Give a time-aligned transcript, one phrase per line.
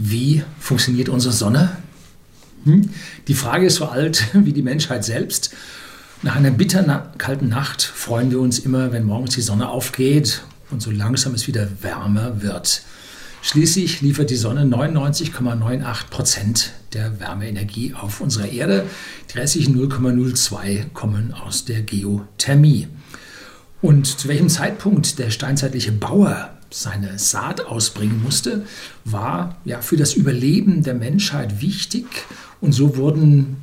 [0.00, 1.76] Wie funktioniert unsere Sonne?
[2.62, 2.88] Hm?
[3.26, 5.50] Die Frage ist so alt wie die Menschheit selbst.
[6.22, 10.92] Nach einer bitterkalten Nacht freuen wir uns immer, wenn morgens die Sonne aufgeht und so
[10.92, 12.82] langsam es wieder wärmer wird.
[13.42, 18.84] Schließlich liefert die Sonne 99,98 Prozent der Wärmeenergie auf unserer Erde.
[19.32, 22.86] Die restlichen 0,02 kommen aus der Geothermie.
[23.82, 28.66] Und zu welchem Zeitpunkt der steinzeitliche Bauer seine Saat ausbringen musste,
[29.04, 32.06] war ja für das Überleben der Menschheit wichtig.
[32.60, 33.56] Und so wurden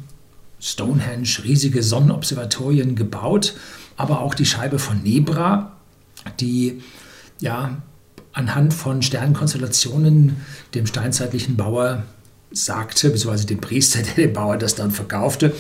[0.60, 3.56] Stonehenge, riesige Sonnenobservatorien gebaut,
[3.98, 5.74] aber auch die Scheibe von Nebra,
[6.40, 6.82] die
[7.40, 7.78] ja
[8.34, 10.38] anhand von Sternenkonstellationen
[10.74, 12.04] dem steinzeitlichen Bauer
[12.52, 15.54] sagte, beziehungsweise dem Priester, der dem Bauer das dann verkaufte,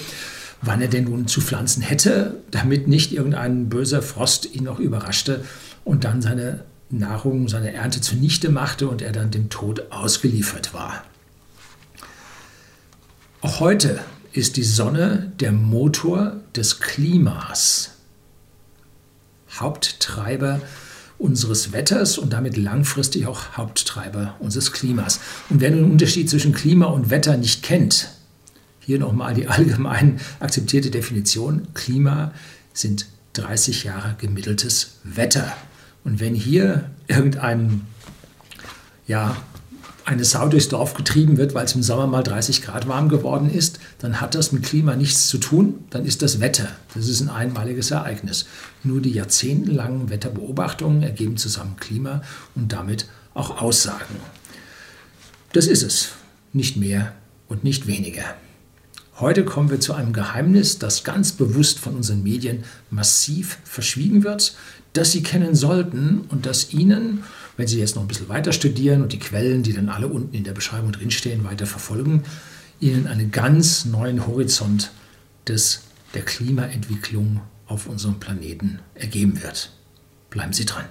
[0.61, 5.43] wann er denn nun zu pflanzen hätte, damit nicht irgendein böser Frost ihn noch überraschte
[5.83, 6.61] und dann seine
[6.97, 11.03] Nahrung, seine Ernte zunichte machte und er dann dem Tod ausgeliefert war.
[13.41, 13.99] Auch heute
[14.33, 17.91] ist die Sonne der Motor des Klimas,
[19.59, 20.61] Haupttreiber
[21.17, 25.19] unseres Wetters und damit langfristig auch Haupttreiber unseres Klimas.
[25.49, 28.09] Und wer den Unterschied zwischen Klima und Wetter nicht kennt,
[28.79, 32.33] hier nochmal die allgemein akzeptierte Definition, Klima
[32.73, 35.55] sind 30 Jahre gemitteltes Wetter.
[36.05, 37.81] Und wenn hier irgendein,
[39.07, 39.35] ja,
[40.05, 43.49] eine Sau durchs Dorf getrieben wird, weil es im Sommer mal 30 Grad warm geworden
[43.49, 46.67] ist, dann hat das mit Klima nichts zu tun, dann ist das Wetter.
[46.93, 48.45] Das ist ein einmaliges Ereignis.
[48.83, 52.21] Nur die jahrzehntelangen Wetterbeobachtungen ergeben zusammen Klima
[52.53, 54.15] und damit auch Aussagen.
[55.53, 56.09] Das ist es,
[56.53, 57.13] nicht mehr
[57.47, 58.23] und nicht weniger.
[59.17, 64.57] Heute kommen wir zu einem Geheimnis, das ganz bewusst von unseren Medien massiv verschwiegen wird,
[64.91, 67.23] das Sie kennen sollten und das Ihnen,
[67.55, 70.35] wenn Sie jetzt noch ein bisschen weiter studieren und die Quellen, die dann alle unten
[70.35, 72.23] in der Beschreibung drinstehen, weiter verfolgen,
[72.81, 74.91] Ihnen einen ganz neuen Horizont
[75.47, 79.71] des, der Klimaentwicklung auf unserem Planeten ergeben wird.
[80.29, 80.85] Bleiben Sie dran.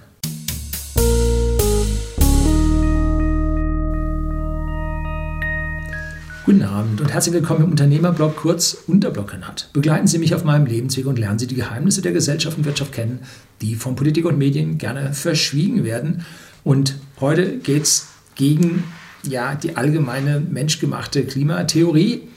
[6.45, 9.71] Guten Abend und herzlich willkommen im Unternehmerblog, kurz Unterblog genannt.
[9.73, 12.91] Begleiten Sie mich auf meinem Lebensweg und lernen Sie die Geheimnisse der Gesellschaft und Wirtschaft
[12.91, 13.21] kennen,
[13.63, 16.23] die von Politik und Medien gerne verschwiegen werden.
[16.63, 18.83] Und heute geht es gegen
[19.23, 22.27] ja, die allgemeine menschgemachte Klimatheorie.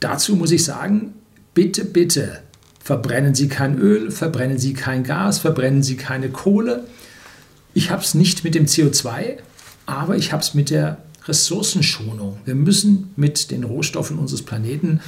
[0.00, 1.12] Dazu muss ich sagen,
[1.52, 2.40] bitte, bitte,
[2.82, 6.84] verbrennen Sie kein Öl, verbrennen Sie kein Gas, verbrennen Sie keine Kohle.
[7.74, 9.36] Ich habe es nicht mit dem CO2,
[9.84, 12.38] aber ich habe es mit der Ressourcenschonung.
[12.44, 15.00] Wir müssen mit den Rohstoffen unseres Planeten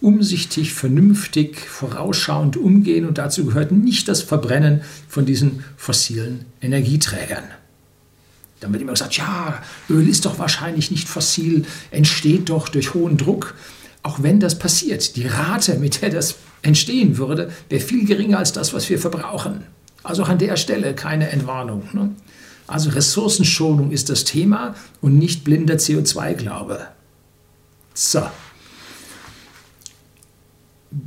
[0.00, 7.44] umsichtig, vernünftig, vorausschauend umgehen und dazu gehört nicht das Verbrennen von diesen fossilen Energieträgern.
[8.60, 13.16] Dann wird immer gesagt, ja, Öl ist doch wahrscheinlich nicht fossil, entsteht doch durch hohen
[13.16, 13.54] Druck.
[14.02, 18.52] Auch wenn das passiert, die Rate, mit der das entstehen würde, wäre viel geringer als
[18.52, 19.64] das, was wir verbrauchen.
[20.02, 21.88] Also an der Stelle keine Entwarnung.
[21.92, 22.10] Ne?
[22.72, 26.88] Also Ressourcenschonung ist das Thema und nicht blinder CO2-Glaube.
[27.92, 28.22] So.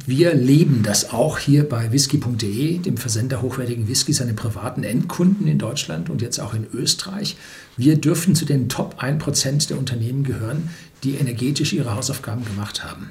[0.06, 5.58] Wir leben das auch hier bei whisky.de, dem Versender hochwertigen Whiskys an privaten Endkunden in
[5.58, 7.36] Deutschland und jetzt auch in Österreich.
[7.78, 10.70] Wir dürfen zu den Top 1% der Unternehmen gehören,
[11.04, 13.10] die energetisch ihre Hausaufgaben gemacht haben.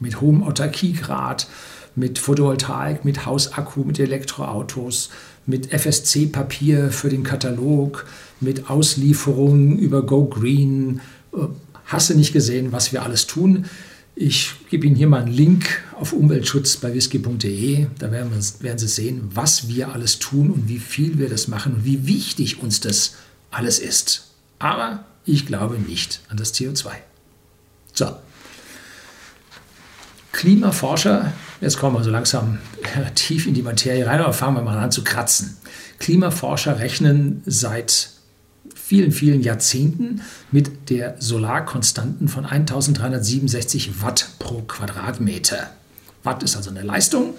[0.00, 1.46] Mit hohem Autarkiegrad,
[1.94, 5.10] mit Photovoltaik, mit Hausakku, mit Elektroautos,
[5.46, 8.06] mit FSC-Papier für den Katalog,
[8.40, 11.00] mit Auslieferungen über Go Green.
[11.32, 11.46] Äh,
[11.86, 13.66] Hasse nicht gesehen, was wir alles tun.
[14.14, 17.86] Ich gebe Ihnen hier mal einen Link auf Umweltschutz bei whisky.de.
[17.98, 21.48] Da werden, wir, werden Sie sehen, was wir alles tun und wie viel wir das
[21.48, 23.14] machen und wie wichtig uns das
[23.50, 24.28] alles ist.
[24.58, 26.90] Aber ich glaube nicht an das CO2.
[27.94, 28.16] So.
[30.32, 32.58] Klimaforscher Jetzt kommen wir so langsam
[33.14, 35.56] tief in die Materie rein, aber fangen wir mal an zu kratzen.
[36.00, 38.10] Klimaforscher rechnen seit
[38.74, 45.70] vielen, vielen Jahrzehnten mit der Solarkonstanten von 1367 Watt pro Quadratmeter.
[46.24, 47.34] Watt ist also eine Leistung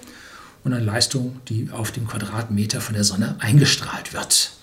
[0.64, 4.54] und eine Leistung, die auf dem Quadratmeter von der Sonne eingestrahlt wird.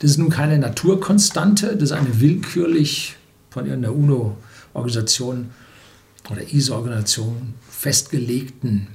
[0.00, 3.14] Das ist nun keine Naturkonstante, das ist eine willkürlich
[3.50, 5.50] von irgendeiner UNO-Organisation
[6.28, 8.88] oder ISO-Organisation festgelegten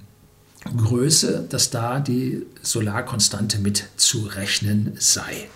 [0.66, 5.48] Größe, dass da die Solarkonstante mit zu rechnen sei.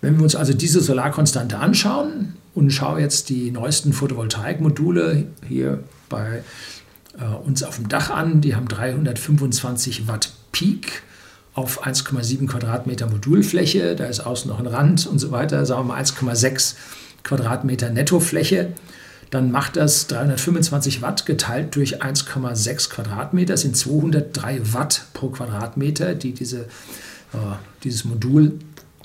[0.00, 6.44] Wenn wir uns also diese Solarkonstante anschauen und schauen jetzt die neuesten Photovoltaikmodule hier bei
[7.18, 11.02] äh, uns auf dem Dach an, die haben 325 Watt Peak
[11.54, 15.94] auf 1,7 Quadratmeter Modulfläche, da ist außen noch ein Rand und so weiter, sagen wir
[15.94, 16.76] mal 1,6
[17.24, 18.72] Quadratmeter Nettofläche,
[19.30, 26.14] dann macht das 325 Watt geteilt durch 1,6 Quadratmeter, das sind 203 Watt pro Quadratmeter,
[26.14, 26.60] die diese,
[27.32, 28.58] äh, dieses Modul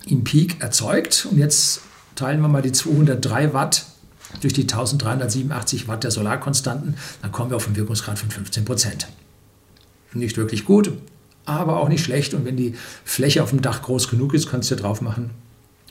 [0.05, 1.27] im Peak erzeugt.
[1.29, 1.81] Und jetzt
[2.15, 3.85] teilen wir mal die 203 Watt
[4.41, 9.07] durch die 1387 Watt der Solarkonstanten, dann kommen wir auf einen Wirkungsgrad von 15 Prozent.
[10.13, 10.91] Nicht wirklich gut,
[11.45, 12.33] aber auch nicht schlecht.
[12.33, 15.31] Und wenn die Fläche auf dem Dach groß genug ist, kannst du drauf machen,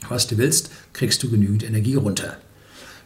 [0.09, 2.37] was du willst, kriegst du genügend Energie runter.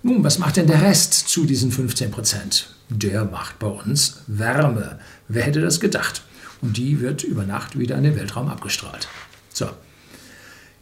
[0.07, 2.69] Nun, was macht denn der Rest zu diesen 15 Prozent?
[2.88, 5.00] Der macht bei uns Wärme.
[5.27, 6.21] Wer hätte das gedacht?
[6.62, 9.09] Und die wird über Nacht wieder in den Weltraum abgestrahlt.
[9.51, 9.68] So.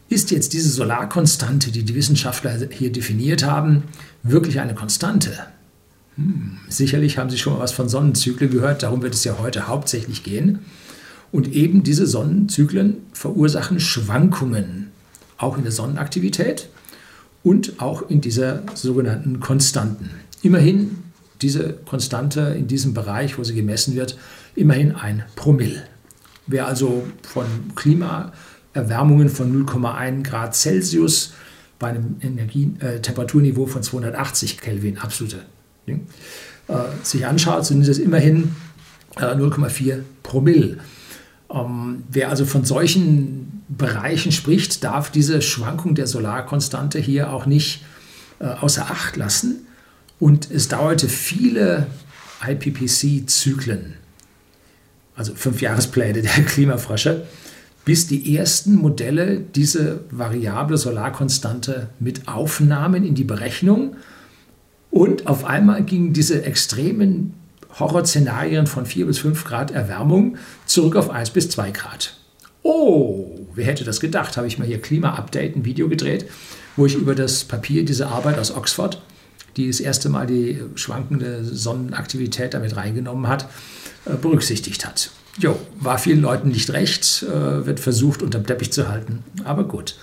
[0.08, 3.82] Ist jetzt diese Solarkonstante, die die Wissenschaftler hier definiert haben,
[4.22, 5.36] wirklich eine Konstante?
[6.14, 9.66] Hm, sicherlich haben Sie schon mal was von Sonnenzyklen gehört, darum wird es ja heute
[9.66, 10.60] hauptsächlich gehen.
[11.32, 14.92] Und eben diese Sonnenzyklen verursachen Schwankungen,
[15.36, 16.68] auch in der Sonnenaktivität
[17.46, 20.10] und auch in dieser sogenannten Konstanten.
[20.42, 20.98] Immerhin
[21.40, 24.18] diese Konstante in diesem Bereich, wo sie gemessen wird,
[24.56, 25.84] immerhin ein Promille.
[26.48, 27.46] Wer also von
[27.76, 31.34] Klimaerwärmungen von 0,1 Grad Celsius
[31.78, 35.42] bei einem Energie, äh, Temperaturniveau von 280 Kelvin, absolute,
[35.86, 35.94] äh,
[37.04, 38.56] sich anschaut, sind es immerhin
[39.18, 40.78] äh, 0,4 Promille.
[41.48, 47.82] Ähm, wer also von solchen Bereichen spricht, darf diese Schwankung der Solarkonstante hier auch nicht
[48.38, 49.66] äh, außer Acht lassen.
[50.20, 51.88] Und es dauerte viele
[52.46, 53.94] IPPC-Zyklen,
[55.16, 57.26] also fünf Jahrespläne der Klimafrösche,
[57.84, 63.96] bis die ersten Modelle diese variable Solarkonstante mit aufnahmen in die Berechnung.
[64.90, 67.34] Und auf einmal gingen diese extremen
[67.78, 72.16] Horrorszenarien von 4 bis 5 Grad Erwärmung zurück auf 1 bis 2 Grad.
[72.62, 74.36] Oh, wer hätte das gedacht?
[74.36, 76.26] Habe ich mal hier Klima-Update, ein Video gedreht,
[76.76, 79.02] wo ich über das Papier, diese Arbeit aus Oxford,
[79.56, 83.48] die das erste Mal die schwankende Sonnenaktivität damit reingenommen hat,
[84.04, 85.10] äh, berücksichtigt hat.
[85.38, 89.96] Jo, war vielen Leuten nicht recht, äh, wird versucht, unterm Teppich zu halten, aber gut.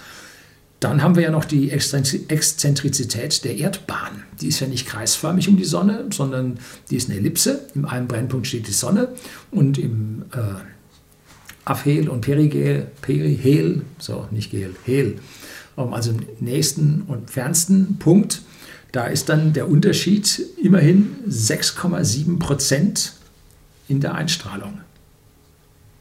[0.80, 4.24] Dann haben wir ja noch die Exzentrizität der Erdbahn.
[4.42, 6.60] Die ist ja nicht kreisförmig um die Sonne, sondern
[6.92, 7.62] die ist eine Ellipse.
[7.74, 9.08] Im einen Brennpunkt steht die Sonne
[9.50, 10.56] und im äh,
[11.66, 15.20] Aphel und Perigel, Perihel, so nicht Gel, Hel,
[15.76, 18.42] also im nächsten und fernsten Punkt,
[18.92, 23.14] da ist dann der Unterschied immerhin 6,7 Prozent
[23.88, 24.82] in der Einstrahlung.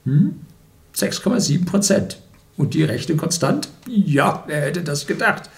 [0.05, 0.35] Hm?
[0.95, 2.19] 6,7 Prozent.
[2.59, 3.71] Und die Rechte konstant?
[3.89, 5.49] Ja, wer hätte das gedacht?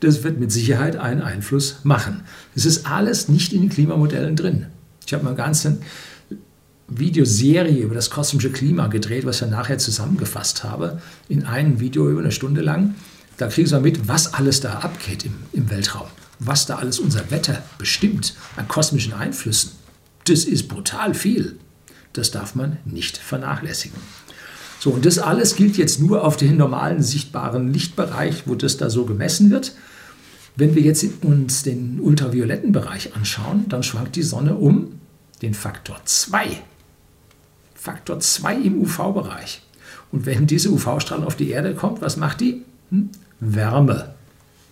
[0.00, 2.24] Das wird mit Sicherheit einen Einfluss machen.
[2.54, 4.66] Es ist alles nicht in den Klimamodellen drin.
[5.06, 5.66] Ich habe mal ganz
[6.88, 12.20] Videoserie über das kosmische Klima gedreht, was ich nachher zusammengefasst habe, in einem Video über
[12.20, 12.94] eine Stunde lang.
[13.36, 16.06] Da kriegen Sie mit, was alles da abgeht im, im Weltraum,
[16.38, 19.72] was da alles unser Wetter bestimmt an kosmischen Einflüssen.
[20.26, 21.56] Das ist brutal viel.
[22.12, 23.98] Das darf man nicht vernachlässigen.
[24.78, 28.90] So, und das alles gilt jetzt nur auf den normalen sichtbaren Lichtbereich, wo das da
[28.90, 29.72] so gemessen wird.
[30.56, 35.00] Wenn wir jetzt uns den ultravioletten Bereich anschauen, dann schwankt die Sonne um
[35.42, 36.62] den Faktor 2.
[37.84, 39.60] Faktor 2 im UV-Bereich.
[40.10, 42.62] Und wenn diese UV-Strahlung auf die Erde kommt, was macht die?
[42.90, 43.10] Hm?
[43.40, 44.14] Wärme.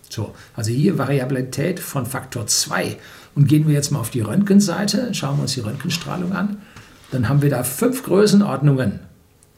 [0.09, 2.97] So, also hier Variabilität von Faktor 2.
[3.35, 6.63] Und gehen wir jetzt mal auf die Röntgenseite, schauen wir uns die Röntgenstrahlung an,
[7.11, 9.01] dann haben wir da fünf Größenordnungen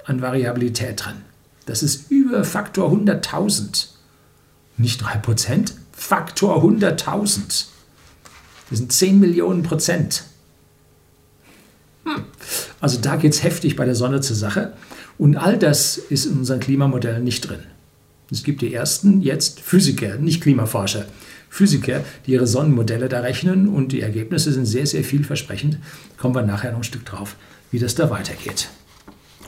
[0.03, 1.21] an Variabilität dran.
[1.65, 3.87] Das ist über Faktor 100.000.
[4.75, 7.67] Nicht 3%, Faktor 100.000.
[8.69, 10.25] Das sind 10 Millionen Prozent.
[12.05, 12.23] Hm.
[12.79, 14.73] Also da geht es heftig bei der Sonne zur Sache.
[15.17, 17.63] Und all das ist in unseren Klimamodellen nicht drin.
[18.31, 21.05] Es gibt die ersten jetzt Physiker, nicht Klimaforscher,
[21.49, 25.77] Physiker, die ihre Sonnenmodelle da rechnen und die Ergebnisse sind sehr, sehr vielversprechend.
[26.17, 27.35] Kommen wir nachher noch ein Stück drauf,
[27.71, 28.69] wie das da weitergeht.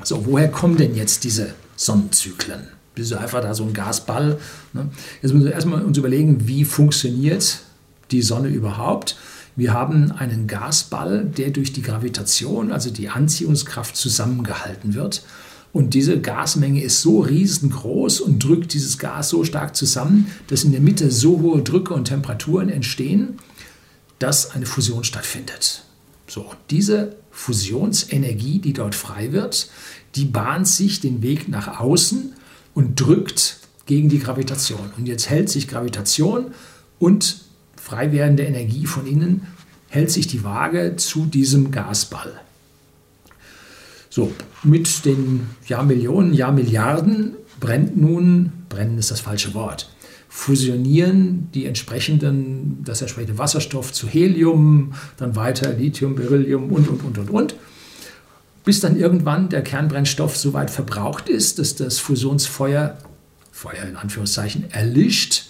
[0.04, 2.68] So, woher kommen denn jetzt diese Sonnenzyklen?
[2.96, 4.40] Das ist einfach da so ein Gasball.
[4.74, 4.90] Ne?
[5.22, 7.60] Jetzt müssen wir erstmal uns überlegen, wie funktioniert
[8.12, 9.18] die Sonne überhaupt?
[9.58, 15.24] Wir haben einen Gasball, der durch die Gravitation, also die Anziehungskraft, zusammengehalten wird.
[15.74, 20.74] Und diese Gasmenge ist so riesengroß und drückt dieses Gas so stark zusammen, dass in
[20.74, 23.40] der Mitte so hohe Drücke und Temperaturen entstehen,
[24.20, 25.84] dass eine Fusion stattfindet.
[26.28, 29.72] So, diese Fusionsenergie, die dort frei wird,
[30.14, 32.34] die bahnt sich den Weg nach außen
[32.76, 34.92] und drückt gegen die Gravitation.
[34.98, 36.52] Und jetzt hält sich Gravitation
[37.00, 37.47] und
[37.88, 39.48] frei werdende Energie von innen
[39.88, 42.34] hält sich die Waage zu diesem Gasball.
[44.10, 49.90] So, mit den Jahrmillionen, Jahrmilliarden brennt nun, brennen ist das falsche Wort,
[50.28, 57.18] fusionieren die entsprechenden, das entsprechende Wasserstoff zu Helium, dann weiter Lithium, Beryllium und, und, und,
[57.18, 57.56] und, und,
[58.66, 62.98] bis dann irgendwann der Kernbrennstoff so weit verbraucht ist, dass das Fusionsfeuer,
[63.54, 65.46] Feuer in Anführungszeichen, erlischt.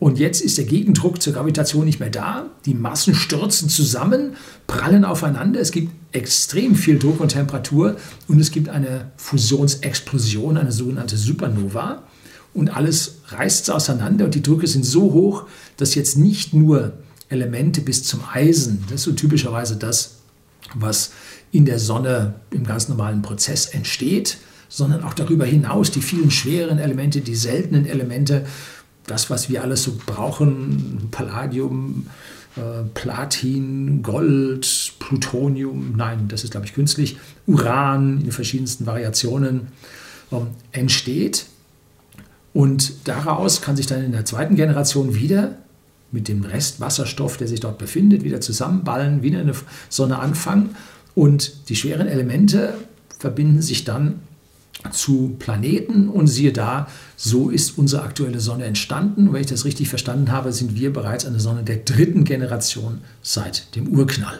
[0.00, 2.46] Und jetzt ist der Gegendruck zur Gravitation nicht mehr da.
[2.64, 4.34] Die Massen stürzen zusammen,
[4.66, 5.60] prallen aufeinander.
[5.60, 12.02] Es gibt extrem viel Druck und Temperatur und es gibt eine Fusionsexplosion, eine sogenannte Supernova
[12.54, 16.94] und alles reißt auseinander und die Drücke sind so hoch, dass jetzt nicht nur
[17.28, 20.16] Elemente bis zum Eisen, das ist so typischerweise das,
[20.74, 21.12] was
[21.52, 24.38] in der Sonne im ganz normalen Prozess entsteht,
[24.68, 28.46] sondern auch darüber hinaus die vielen schweren Elemente, die seltenen Elemente,
[29.10, 32.06] das, was wir alles so brauchen, Palladium,
[32.56, 39.68] äh, Platin, Gold, Plutonium, nein, das ist, glaube ich, künstlich, Uran in verschiedensten Variationen,
[40.32, 41.46] ähm, entsteht
[42.52, 45.56] und daraus kann sich dann in der zweiten Generation wieder
[46.12, 49.52] mit dem Rest Wasserstoff, der sich dort befindet, wieder zusammenballen, wieder eine
[49.88, 50.74] Sonne anfangen.
[51.14, 52.74] Und die schweren Elemente
[53.18, 54.20] verbinden sich dann
[54.90, 59.28] zu Planeten und siehe da, so ist unsere aktuelle Sonne entstanden.
[59.28, 63.00] Und wenn ich das richtig verstanden habe, sind wir bereits eine Sonne der dritten Generation
[63.22, 64.38] seit dem Urknall.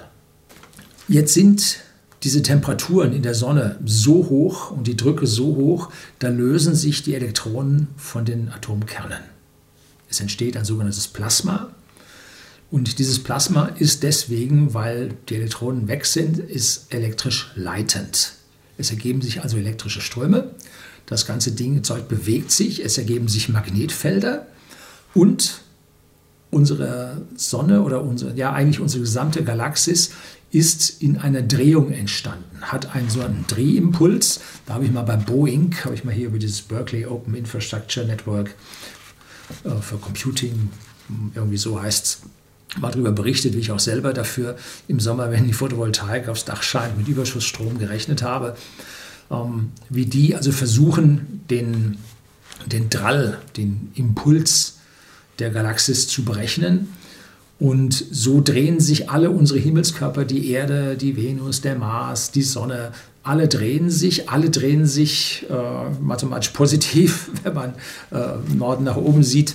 [1.08, 1.78] Jetzt sind
[2.22, 7.02] diese Temperaturen in der Sonne so hoch und die Drücke so hoch, da lösen sich
[7.02, 9.22] die Elektronen von den Atomkernen.
[10.08, 11.70] Es entsteht ein sogenanntes Plasma.
[12.70, 18.34] Und dieses Plasma ist deswegen, weil die Elektronen weg sind, ist elektrisch leitend.
[18.80, 20.50] Es ergeben sich also elektrische Ströme.
[21.06, 24.46] Das ganze Ding Zeug bewegt sich, es ergeben sich Magnetfelder
[25.14, 25.60] und
[26.50, 30.10] unsere Sonne oder unsere, ja eigentlich unsere gesamte Galaxis
[30.50, 34.40] ist in einer Drehung entstanden, hat einen so einen Drehimpuls.
[34.66, 38.04] Da habe ich mal bei Boeing, habe ich mal hier über dieses Berkeley Open Infrastructure
[38.04, 38.54] Network
[39.64, 40.70] äh, für Computing,
[41.34, 42.18] irgendwie so heißt es,
[42.78, 44.56] mal darüber berichtet, wie ich auch selber dafür
[44.88, 48.56] im Sommer, wenn die Photovoltaik aufs Dach scheint, mit Überschussstrom gerechnet habe,
[49.30, 51.98] ähm, wie die also versuchen, den,
[52.66, 54.78] den Drall, den Impuls
[55.38, 56.88] der Galaxis zu berechnen
[57.60, 62.92] und so drehen sich alle unsere Himmelskörper, die Erde, die Venus, der Mars, die Sonne,
[63.22, 67.74] alle drehen sich, alle drehen sich äh, mathematisch positiv, wenn man
[68.12, 69.54] äh, Norden nach oben sieht.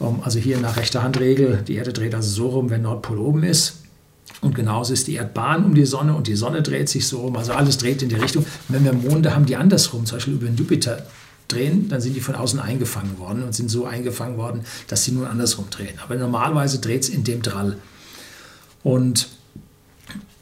[0.00, 3.42] Ähm, also hier nach rechter Handregel, die Erde dreht also so rum, wenn Nordpol oben
[3.42, 3.82] ist.
[4.40, 7.36] Und genauso ist die Erdbahn um die Sonne und die Sonne dreht sich so rum.
[7.36, 8.44] Also alles dreht in die Richtung.
[8.68, 11.06] Wenn wir Monde haben, die andersrum, zum Beispiel über den Jupiter
[11.48, 15.12] drehen, dann sind die von außen eingefangen worden und sind so eingefangen worden, dass sie
[15.12, 15.98] nun andersrum drehen.
[16.02, 17.78] Aber normalerweise dreht es in dem Drall.
[18.82, 19.28] Und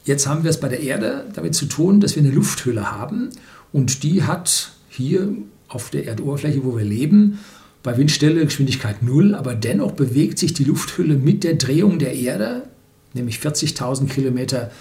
[0.05, 3.31] jetzt haben wir es bei der Erde damit zu tun, dass wir eine Lufthülle haben
[3.73, 5.29] und die hat hier
[5.69, 7.39] auf der Erdoberfläche, wo wir leben,
[7.85, 12.65] bei Windstelle Geschwindigkeit 0, aber dennoch bewegt sich die Lufthülle mit der Drehung der Erde,
[13.13, 14.73] nämlich 40.000 Kilometer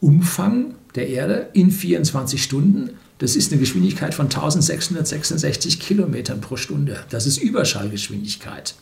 [0.00, 2.90] Umfang der Erde in 24 Stunden
[3.22, 7.04] das ist eine Geschwindigkeit von 1666 Kilometern pro Stunde.
[7.10, 8.74] Das ist Überschallgeschwindigkeit.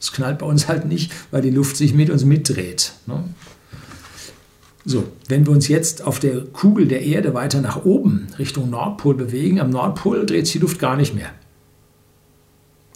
[0.00, 2.92] Das knallt bei uns halt nicht, weil die Luft sich mit uns mitdreht.
[3.04, 3.22] Ne?
[4.86, 9.14] So, wenn wir uns jetzt auf der Kugel der Erde weiter nach oben Richtung Nordpol
[9.14, 11.28] bewegen, am Nordpol dreht sich die Luft gar nicht mehr.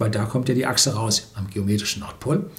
[0.00, 2.50] Weil da kommt ja die Achse raus, am geometrischen Nordpol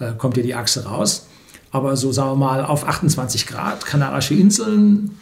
[0.00, 1.28] äh, kommt ja die Achse raus.
[1.70, 5.12] Aber so sagen wir mal auf 28 Grad, Kanarische Inseln,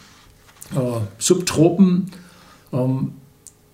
[0.75, 2.11] äh, Subtropen,
[2.73, 3.13] ähm,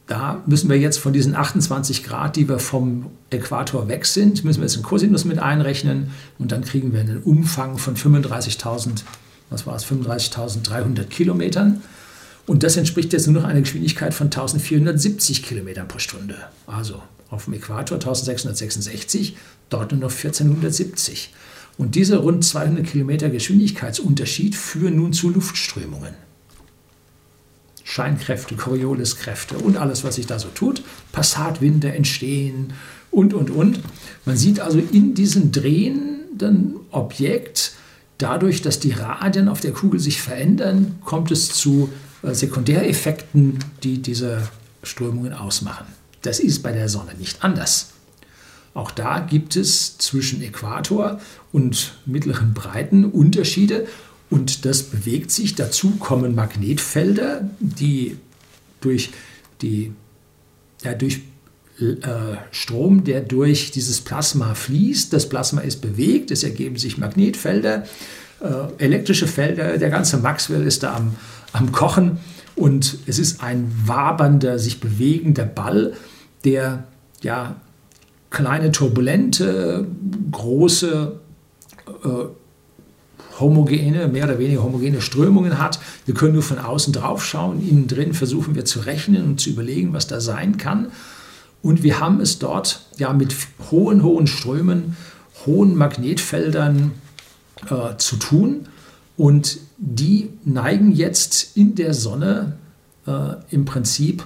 [0.05, 4.59] da müssen wir jetzt von diesen 28 Grad, die wir vom Äquator weg sind, müssen
[4.59, 9.03] wir jetzt einen Cosinus mit einrechnen und dann kriegen wir einen Umfang von 35.000,
[9.49, 11.81] was war es, 35.300 Kilometern.
[12.45, 16.35] Und das entspricht jetzt nur noch einer Geschwindigkeit von 1470 Kilometern pro Stunde.
[16.65, 19.35] Also auf dem Äquator 1666,
[19.69, 21.33] dort nur noch 1470.
[21.77, 26.13] Und dieser rund 200 Kilometer Geschwindigkeitsunterschied führen nun zu Luftströmungen.
[27.83, 30.83] Scheinkräfte, Corioliskräfte und alles, was sich da so tut.
[31.11, 32.73] Passatwinde entstehen
[33.11, 33.79] und, und, und.
[34.25, 37.73] Man sieht also in diesem drehenden Objekt,
[38.17, 41.89] dadurch, dass die Radien auf der Kugel sich verändern, kommt es zu
[42.23, 44.49] äh, Sekundäreffekten, die diese
[44.83, 45.96] Strömungen ausmachen.
[46.21, 47.93] Das ist bei der Sonne nicht anders.
[48.73, 51.19] Auch da gibt es zwischen Äquator
[51.51, 53.87] und mittleren Breiten Unterschiede
[54.29, 55.55] und das bewegt sich.
[55.55, 58.17] Dazu kommen Magnetfelder, die
[58.81, 59.09] durch,
[59.61, 59.93] die,
[60.83, 61.21] ja, durch
[61.79, 65.13] äh, Strom, der durch dieses Plasma fließt.
[65.13, 67.85] Das Plasma ist bewegt, es ergeben sich Magnetfelder,
[68.41, 69.77] äh, elektrische Felder.
[69.77, 71.15] Der ganze Maxwell ist da am,
[71.53, 72.19] am Kochen
[72.57, 75.93] und es ist ein wabernder, sich bewegender Ball,
[76.43, 76.85] der
[77.21, 77.55] ja
[78.29, 79.85] kleine turbulente,
[80.31, 81.19] große,
[82.03, 85.79] äh, homogene, mehr oder weniger homogene Strömungen hat.
[86.05, 87.61] Wir können nur von außen drauf schauen.
[87.67, 90.87] Innen drin versuchen wir zu rechnen und zu überlegen, was da sein kann.
[91.61, 93.35] Und wir haben es dort ja mit
[93.69, 94.97] hohen, hohen Strömen,
[95.45, 96.91] hohen Magnetfeldern
[97.69, 98.67] äh, zu tun.
[99.17, 102.57] Und die neigen jetzt in der Sonne
[103.07, 104.25] äh, im Prinzip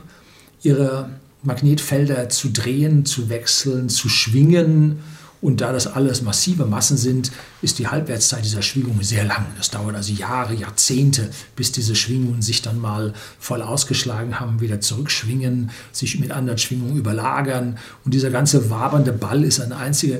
[0.61, 1.09] ihre
[1.43, 4.99] Magnetfelder zu drehen, zu wechseln, zu schwingen.
[5.41, 7.31] Und da das alles massive Massen sind,
[7.63, 9.47] ist die Halbwertszeit dieser Schwingungen sehr lang.
[9.57, 14.81] Das dauert also Jahre, Jahrzehnte, bis diese Schwingungen sich dann mal voll ausgeschlagen haben, wieder
[14.81, 17.79] zurückschwingen, sich mit anderen Schwingungen überlagern.
[18.05, 20.19] Und dieser ganze wabernde Ball ist ein einziger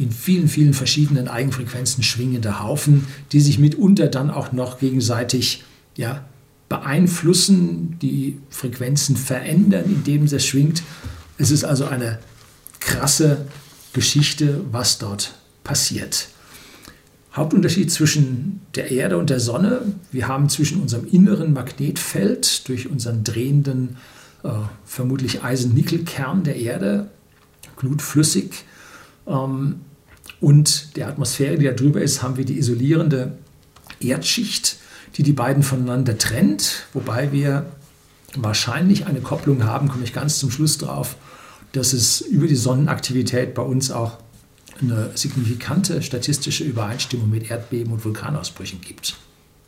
[0.00, 5.64] in vielen, vielen verschiedenen Eigenfrequenzen schwingende Haufen, die sich mitunter dann auch noch gegenseitig
[5.96, 6.24] ja,
[6.68, 10.82] beeinflussen, die Frequenzen verändern, indem es schwingt.
[11.38, 12.18] Es ist also eine
[12.78, 13.46] krasse
[13.92, 16.28] Geschichte, was dort passiert.
[17.34, 19.82] Hauptunterschied zwischen der Erde und der Sonne.
[20.10, 23.96] Wir haben zwischen unserem inneren Magnetfeld durch unseren drehenden,
[24.42, 24.48] äh,
[24.84, 27.10] vermutlich Eisen-Nickel-Kern der Erde,
[27.76, 28.64] glutflüssig,
[29.26, 29.76] ähm,
[30.40, 33.32] und der Atmosphäre, die da drüber ist, haben wir die isolierende
[34.00, 34.76] Erdschicht,
[35.16, 37.66] die die beiden voneinander trennt, wobei wir
[38.36, 41.16] wahrscheinlich eine Kopplung haben, komme ich ganz zum Schluss drauf,
[41.72, 44.18] dass es über die Sonnenaktivität bei uns auch
[44.80, 49.16] eine signifikante statistische Übereinstimmung mit Erdbeben und Vulkanausbrüchen gibt.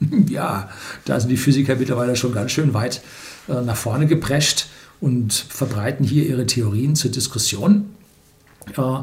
[0.29, 0.71] ja,
[1.05, 3.03] da sind die Physiker mittlerweile schon ganz schön weit
[3.49, 4.67] äh, nach vorne geprescht
[5.01, 7.91] und verbreiten hier ihre Theorien zur Diskussion.
[8.77, 9.03] Äh,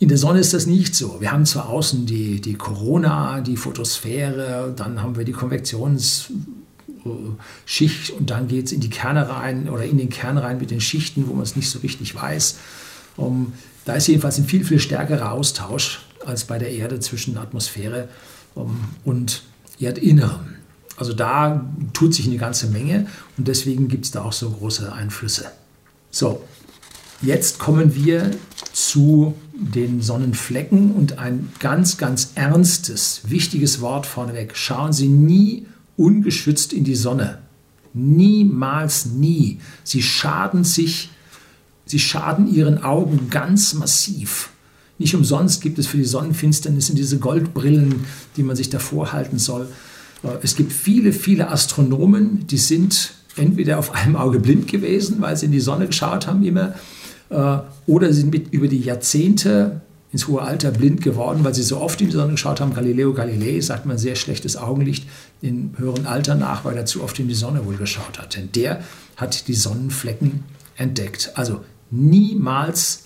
[0.00, 1.20] in der Sonne ist das nicht so.
[1.20, 8.30] Wir haben zwar außen die, die Corona, die Photosphäre, dann haben wir die Konvektionsschicht und
[8.30, 11.26] dann geht es in die Kerne rein oder in den Kern rein mit den Schichten,
[11.26, 12.58] wo man es nicht so richtig weiß.
[13.16, 18.08] Um, da ist jedenfalls ein viel, viel stärkerer Austausch als bei der Erde zwischen Atmosphäre
[18.54, 19.42] um, und
[19.80, 20.54] Erdinnerem.
[20.96, 24.92] Also da tut sich eine ganze Menge und deswegen gibt es da auch so große
[24.92, 25.46] Einflüsse.
[26.10, 26.42] So,
[27.20, 28.30] Jetzt kommen wir
[28.72, 34.56] zu den Sonnenflecken und ein ganz, ganz ernstes, wichtiges Wort vorneweg.
[34.56, 35.66] Schauen Sie nie
[35.96, 37.38] ungeschützt in die Sonne.
[37.92, 39.58] Niemals, nie.
[39.82, 41.10] Sie schaden sich,
[41.86, 44.50] sie schaden Ihren Augen ganz massiv.
[44.98, 48.04] Nicht umsonst gibt es für die Sonnenfinsternis diese Goldbrillen,
[48.36, 49.68] die man sich davor halten soll.
[50.42, 55.46] Es gibt viele, viele Astronomen, die sind entweder auf einem Auge blind gewesen, weil sie
[55.46, 56.74] in die Sonne geschaut haben immer, äh,
[57.30, 62.00] oder sind mit über die Jahrzehnte ins hohe Alter blind geworden, weil sie so oft
[62.00, 62.72] in die Sonne geschaut haben.
[62.72, 65.06] Galileo Galilei sagt man sehr schlechtes Augenlicht
[65.42, 68.34] im höheren Alter nach, weil er zu oft in die Sonne wohl geschaut hat.
[68.34, 68.82] Denn der
[69.16, 70.44] hat die Sonnenflecken
[70.76, 71.32] entdeckt.
[71.34, 73.04] Also niemals,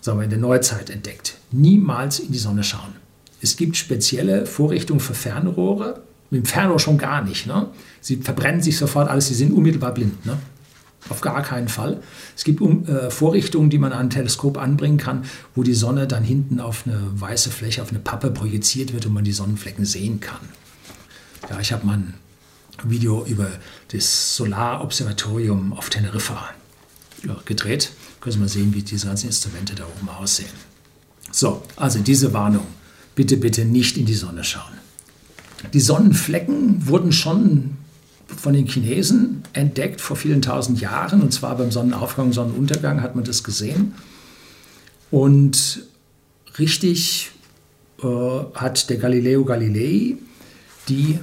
[0.00, 2.94] sagen wir in der Neuzeit entdeckt, niemals in die Sonne schauen.
[3.42, 7.46] Es gibt spezielle Vorrichtungen für Fernrohre, mit dem Fernrohr schon gar nicht.
[7.46, 7.68] Ne?
[8.00, 10.24] Sie verbrennen sich sofort alles, sie sind unmittelbar blind.
[10.24, 10.38] Ne?
[11.08, 12.00] Auf gar keinen Fall.
[12.36, 16.22] Es gibt äh, Vorrichtungen, die man an ein Teleskop anbringen kann, wo die Sonne dann
[16.22, 20.20] hinten auf eine weiße Fläche, auf eine Pappe projiziert wird und man die Sonnenflecken sehen
[20.20, 20.40] kann.
[21.50, 22.14] Ja, ich habe mal ein
[22.84, 23.48] Video über
[23.92, 26.50] das Solarobservatorium auf Teneriffa
[27.44, 27.92] gedreht.
[28.20, 30.48] Können Sie mal sehen, wie diese ganzen Instrumente da oben aussehen.
[31.30, 32.66] So, also diese Warnung.
[33.14, 34.72] Bitte, bitte nicht in die Sonne schauen.
[35.72, 37.76] Die Sonnenflecken wurden schon
[38.36, 41.22] von den Chinesen entdeckt vor vielen tausend Jahren.
[41.22, 43.94] Und zwar beim Sonnenaufgang, Sonnenuntergang hat man das gesehen.
[45.10, 45.84] Und
[46.58, 47.30] richtig
[48.02, 48.06] äh,
[48.54, 50.16] hat der Galileo Galilei
[50.88, 51.18] die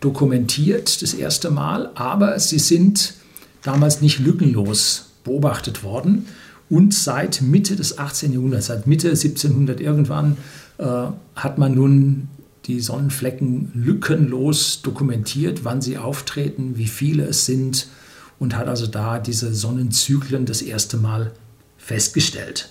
[0.00, 3.14] dokumentiert das erste Mal, aber sie sind
[3.62, 6.26] damals nicht lückenlos beobachtet worden.
[6.68, 8.32] Und seit Mitte des 18.
[8.32, 10.36] Jahrhunderts, seit Mitte 1700 irgendwann,
[10.78, 10.84] äh,
[11.34, 12.28] hat man nun
[12.66, 17.88] die Sonnenflecken lückenlos dokumentiert, wann sie auftreten, wie viele es sind
[18.38, 21.32] und hat also da diese Sonnenzyklen das erste Mal
[21.78, 22.70] festgestellt.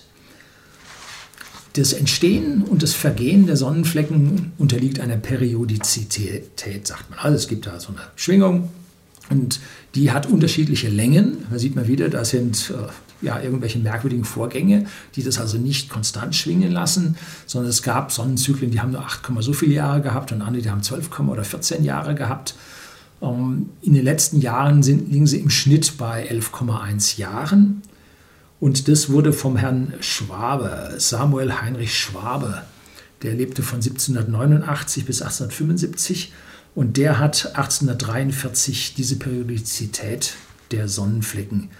[1.72, 7.18] Das Entstehen und das Vergehen der Sonnenflecken unterliegt einer Periodizität, sagt man.
[7.18, 8.70] Also es gibt da so eine Schwingung
[9.28, 9.60] und
[9.94, 11.38] die hat unterschiedliche Längen.
[11.50, 12.88] Da sieht man wieder, da sind äh,
[13.22, 18.70] ja, irgendwelche merkwürdigen Vorgänge, die das also nicht konstant schwingen lassen, sondern es gab Sonnenzyklen,
[18.70, 21.84] die haben nur 8, so viele Jahre gehabt und andere, die haben 12, oder 14
[21.84, 22.54] Jahre gehabt.
[23.22, 27.82] Ähm, in den letzten Jahren sind, liegen sie im Schnitt bei 11,1 Jahren.
[28.60, 32.62] Und das wurde vom Herrn Schwabe, Samuel Heinrich Schwabe,
[33.22, 36.32] der lebte von 1789 bis 1875
[36.74, 40.34] und der hat 1843 diese Periodizität
[40.70, 41.70] der Sonnenflecken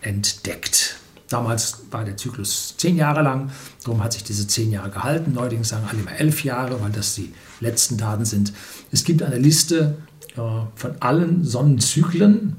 [0.00, 0.96] entdeckt.
[1.28, 3.50] Damals war der Zyklus zehn Jahre lang,
[3.84, 5.32] darum hat sich diese zehn Jahre gehalten.
[5.32, 8.52] Neuerdings sagen alle immer elf Jahre, weil das die letzten Daten sind.
[8.92, 9.98] Es gibt eine Liste
[10.36, 10.40] äh,
[10.76, 12.56] von allen Sonnenzyklen,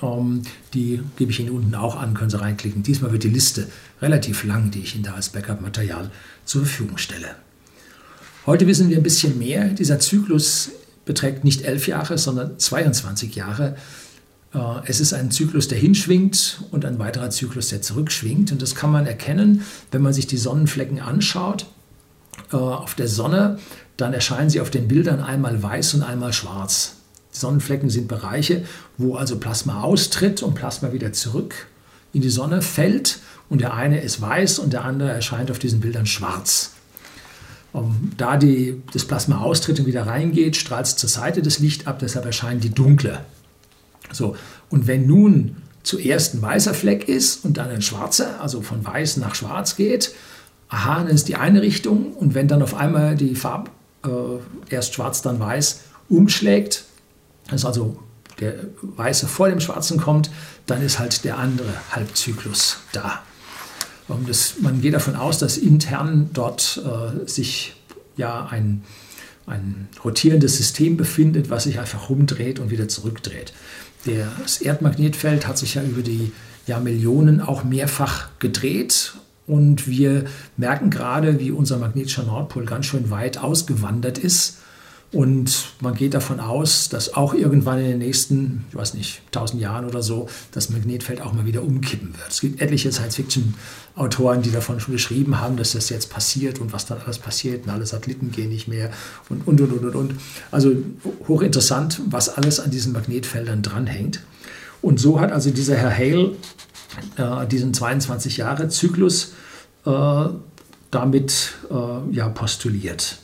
[0.00, 0.42] ähm,
[0.74, 2.82] die gebe ich Ihnen unten auch an, können Sie reinklicken.
[2.82, 3.68] Diesmal wird die Liste
[4.00, 6.10] relativ lang, die ich Ihnen da als Backup-Material
[6.44, 7.36] zur Verfügung stelle.
[8.46, 9.68] Heute wissen wir ein bisschen mehr.
[9.68, 10.70] Dieser Zyklus
[11.04, 13.76] beträgt nicht elf Jahre, sondern 22 Jahre.
[14.54, 18.52] Äh, es ist ein Zyklus, der hinschwingt und ein weiterer Zyklus, der zurückschwingt.
[18.52, 21.66] Und das kann man erkennen, wenn man sich die Sonnenflecken anschaut.
[22.52, 23.58] Äh, auf der Sonne,
[23.96, 26.96] dann erscheinen sie auf den Bildern einmal weiß und einmal schwarz.
[27.34, 28.64] Die Sonnenflecken sind Bereiche,
[28.98, 31.54] wo also Plasma austritt und Plasma wieder zurück
[32.12, 33.20] in die Sonne fällt.
[33.48, 36.72] Und der eine ist weiß und der andere erscheint auf diesen Bildern schwarz.
[37.72, 41.86] Um, da die, das Plasma austritt und wieder reingeht, strahlt es zur Seite das Licht
[41.86, 43.20] ab, deshalb erscheinen die dunkle.
[44.12, 44.36] So,
[44.70, 49.16] und wenn nun zuerst ein weißer Fleck ist und dann ein schwarzer, also von weiß
[49.16, 50.14] nach schwarz geht,
[50.68, 53.70] aha, dann ist die eine Richtung und wenn dann auf einmal die Farbe
[54.04, 56.84] äh, erst schwarz, dann weiß umschlägt,
[57.48, 57.98] dass also
[58.40, 60.30] der weiße vor dem schwarzen kommt,
[60.66, 63.22] dann ist halt der andere Halbzyklus da.
[64.08, 67.74] Und das, man geht davon aus, dass intern dort äh, sich
[68.16, 68.82] ja ein,
[69.46, 73.52] ein rotierendes System befindet, was sich einfach rumdreht und wieder zurückdreht.
[74.04, 76.32] Das Erdmagnetfeld hat sich ja über die
[76.66, 79.14] Jahrmillionen auch mehrfach gedreht
[79.46, 80.24] und wir
[80.56, 84.58] merken gerade, wie unser magnetischer Nordpol ganz schön weit ausgewandert ist.
[85.12, 89.60] Und man geht davon aus, dass auch irgendwann in den nächsten, ich weiß nicht, 1000
[89.60, 92.30] Jahren oder so, das Magnetfeld auch mal wieder umkippen wird.
[92.30, 96.86] Es gibt etliche Science-Fiction-Autoren, die davon schon geschrieben haben, dass das jetzt passiert und was
[96.86, 98.90] dann alles passiert und alle Satelliten gehen nicht mehr
[99.28, 100.14] und, und, und, und, und.
[100.50, 100.72] Also
[101.28, 104.20] hochinteressant, was alles an diesen Magnetfeldern dranhängt.
[104.80, 106.36] Und so hat also dieser Herr Hale
[107.18, 109.34] äh, diesen 22-Jahre-Zyklus
[109.84, 110.24] äh,
[110.90, 113.18] damit äh, ja, postuliert.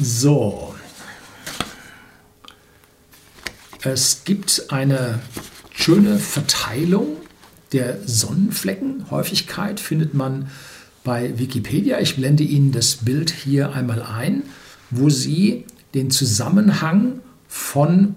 [0.00, 0.74] So.
[3.82, 5.20] Es gibt eine
[5.70, 7.16] schöne Verteilung
[7.72, 9.10] der Sonnenflecken.
[9.10, 10.48] Häufigkeit findet man
[11.04, 12.00] bei Wikipedia.
[12.00, 14.44] Ich blende Ihnen das Bild hier einmal ein,
[14.90, 18.14] wo Sie den Zusammenhang von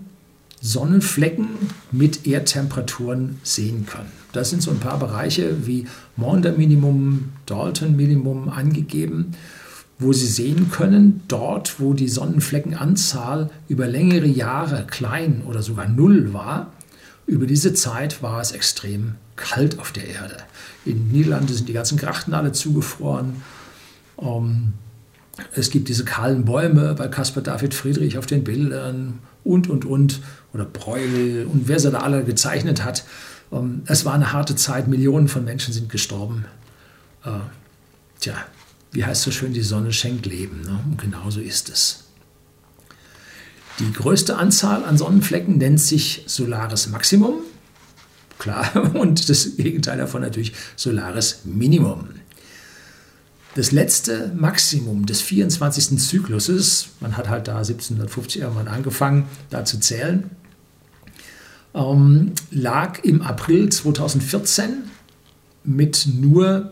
[0.61, 1.47] Sonnenflecken
[1.91, 4.11] mit Erdtemperaturen sehen können.
[4.31, 9.35] Da sind so ein paar Bereiche wie Maunder-Minimum, Dalton-Minimum angegeben
[9.97, 16.33] wo Sie sehen können, dort, wo die Sonnenfleckenanzahl über längere Jahre klein oder sogar null
[16.33, 16.73] war,
[17.27, 20.37] über diese Zeit war es extrem kalt auf der Erde.
[20.85, 23.41] In Niederlande sind die ganzen Grachten alle zugefroren.
[24.21, 24.73] Ähm,
[25.53, 30.21] es gibt diese kahlen Bäume bei Caspar David Friedrich auf den Bildern und, und, und.
[30.53, 33.03] Oder Breuel und wer sie da alle gezeichnet hat.
[33.51, 34.87] Ähm, es war eine harte Zeit.
[34.87, 36.45] Millionen von Menschen sind gestorben.
[37.25, 37.31] Äh,
[38.19, 38.35] tja,
[38.95, 40.61] wie heißt so schön, die Sonne schenkt Leben.
[40.61, 40.79] Ne?
[40.85, 42.05] Und genauso ist es.
[43.79, 47.41] Die größte Anzahl an Sonnenflecken nennt sich Solaris Maximum.
[48.39, 52.07] Klar, und das Gegenteil davon natürlich Solaris Minimum.
[53.55, 55.99] Das letzte Maximum des 24.
[55.99, 60.29] Zykluses, man hat halt da 1750 irgendwann angefangen, da zu zählen,
[61.73, 64.83] ähm, lag im April 2014
[65.65, 66.71] mit nur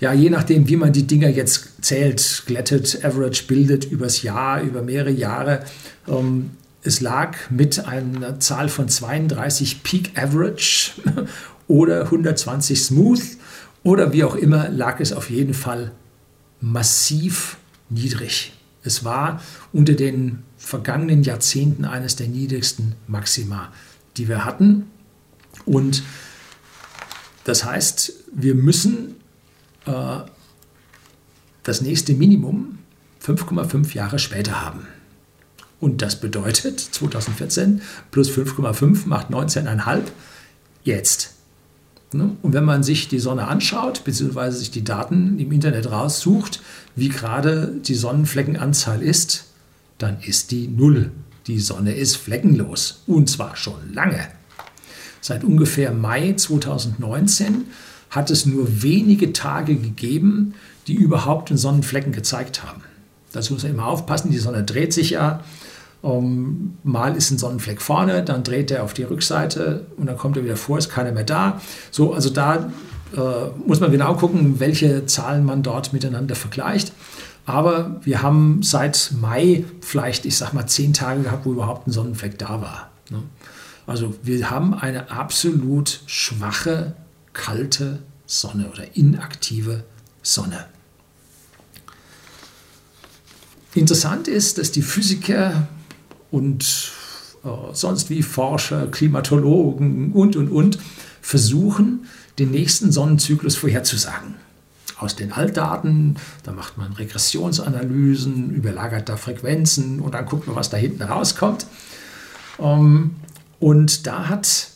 [0.00, 4.82] ja, je nachdem, wie man die Dinger jetzt zählt, glättet, average bildet übers Jahr, über
[4.82, 5.64] mehrere Jahre.
[6.06, 6.50] Ähm,
[6.82, 10.92] es lag mit einer Zahl von 32 Peak Average
[11.66, 13.22] oder 120 Smooth
[13.82, 15.92] oder wie auch immer, lag es auf jeden Fall
[16.60, 17.56] massiv
[17.90, 18.52] niedrig.
[18.84, 23.72] Es war unter den vergangenen Jahrzehnten eines der niedrigsten Maxima,
[24.16, 24.86] die wir hatten.
[25.64, 26.02] Und
[27.44, 29.16] das heißt, wir müssen
[31.62, 32.78] das nächste Minimum
[33.24, 34.86] 5,5 Jahre später haben.
[35.80, 40.02] Und das bedeutet 2014 plus 5,5 macht 19,5
[40.82, 41.34] jetzt.
[42.12, 42.36] Ne?
[42.42, 46.62] Und wenn man sich die Sonne anschaut, beziehungsweise sich die Daten im Internet raussucht,
[46.96, 49.44] wie gerade die Sonnenfleckenanzahl ist,
[49.98, 51.10] dann ist die Null.
[51.46, 53.02] Die Sonne ist fleckenlos.
[53.06, 54.26] Und zwar schon lange.
[55.20, 57.66] Seit ungefähr Mai 2019
[58.10, 60.54] hat es nur wenige Tage gegeben,
[60.86, 62.82] die überhaupt einen Sonnenflecken gezeigt haben.
[63.32, 65.40] Dazu muss man immer aufpassen, die Sonne dreht sich ja.
[66.00, 70.36] Um, mal ist ein Sonnenfleck vorne, dann dreht er auf die Rückseite und dann kommt
[70.36, 71.60] er wieder vor, ist keiner mehr da.
[71.90, 72.70] So, also da
[73.16, 73.20] äh,
[73.66, 76.92] muss man genau gucken, welche Zahlen man dort miteinander vergleicht.
[77.46, 81.92] Aber wir haben seit Mai vielleicht, ich sag mal, zehn Tage gehabt, wo überhaupt ein
[81.92, 82.90] Sonnenfleck da war.
[83.10, 83.22] Ne?
[83.86, 86.92] Also wir haben eine absolut schwache
[87.38, 89.84] kalte Sonne oder inaktive
[90.22, 90.66] Sonne.
[93.74, 95.68] Interessant ist, dass die Physiker
[96.30, 96.92] und
[97.44, 100.78] äh, sonst wie Forscher, Klimatologen und, und, und
[101.22, 102.06] versuchen,
[102.38, 104.34] den nächsten Sonnenzyklus vorherzusagen.
[104.98, 110.70] Aus den Altdaten, da macht man Regressionsanalysen, überlagert da Frequenzen und dann guckt man, was
[110.70, 111.66] da hinten rauskommt.
[112.58, 113.12] Ähm,
[113.60, 114.70] und da hat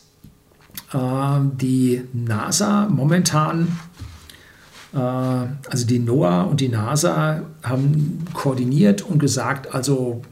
[0.92, 3.78] die NASA momentan
[4.92, 10.22] äh, also die NOAA und die NASA haben koordiniert und gesagt, also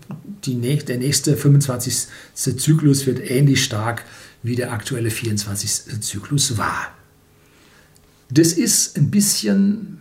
[0.45, 2.07] die, der nächste 25.
[2.35, 4.05] Zyklus wird ähnlich stark
[4.43, 6.01] wie der aktuelle 24.
[6.01, 6.95] Zyklus war.
[8.31, 9.99] Das ist ein bisschen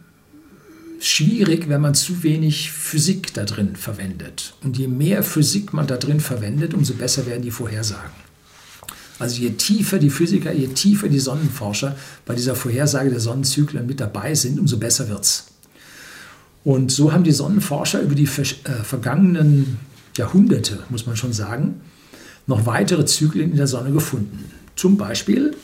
[1.00, 4.54] schwierig, wenn man zu wenig Physik da drin verwendet.
[4.64, 8.29] Und je mehr Physik man da drin verwendet, umso besser werden die Vorhersagen.
[9.20, 14.00] Also je tiefer die Physiker, je tiefer die Sonnenforscher bei dieser Vorhersage der Sonnenzyklen mit
[14.00, 15.48] dabei sind, umso besser wird es.
[16.64, 19.78] Und so haben die Sonnenforscher über die äh, vergangenen
[20.18, 21.82] Jahrhunderte, muss man schon sagen,
[22.48, 24.46] noch weitere Zyklen in der Sonne gefunden.
[24.76, 25.56] Zum Beispiel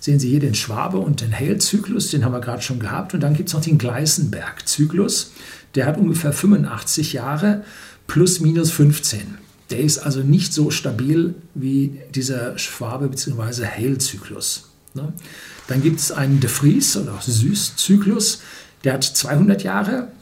[0.00, 3.14] sehen Sie hier den Schwabe- und den Hale-Zyklus, den haben wir gerade schon gehabt.
[3.14, 5.32] Und dann gibt es noch den Gleisenberg-Zyklus,
[5.74, 7.64] der hat ungefähr 85 Jahre
[8.06, 9.38] plus minus 15.
[9.74, 13.66] Der ist also nicht so stabil wie dieser Schwabe- bzw.
[13.66, 14.70] Hale-Zyklus.
[14.94, 15.12] Ne?
[15.66, 18.40] Dann gibt es einen De Vries oder Süß-Zyklus,
[18.84, 20.12] der hat 200 Jahre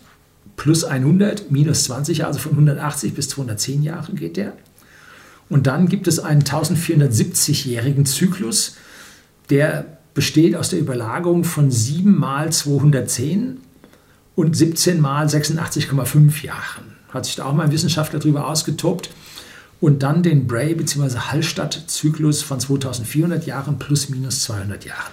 [0.57, 4.55] plus 100 minus 20 Jahre, also von 180 bis 210 Jahre geht der.
[5.51, 8.77] Und dann gibt es einen 1470-jährigen Zyklus,
[9.51, 13.59] der besteht aus der Überlagerung von 7 mal 210
[14.35, 16.97] und 17 mal 86,5 Jahren.
[17.11, 19.11] Hat sich da auch mal ein Wissenschaftler darüber ausgetobt
[19.83, 21.19] und dann den Bray bzw.
[21.19, 25.11] Hallstatt-Zyklus von 2400 Jahren plus minus 200 Jahren.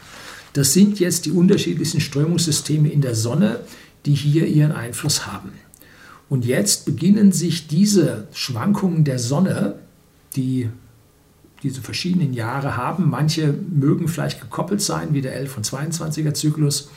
[0.54, 3.62] Das sind jetzt die unterschiedlichsten Strömungssysteme in der Sonne,
[4.06, 5.54] die hier ihren Einfluss haben.
[6.30, 9.80] Und jetzt beginnen sich diese Schwankungen der Sonne,
[10.36, 10.70] die
[11.64, 16.90] diese verschiedenen Jahre haben, manche mögen vielleicht gekoppelt sein, wie der 11 und 22er Zyklus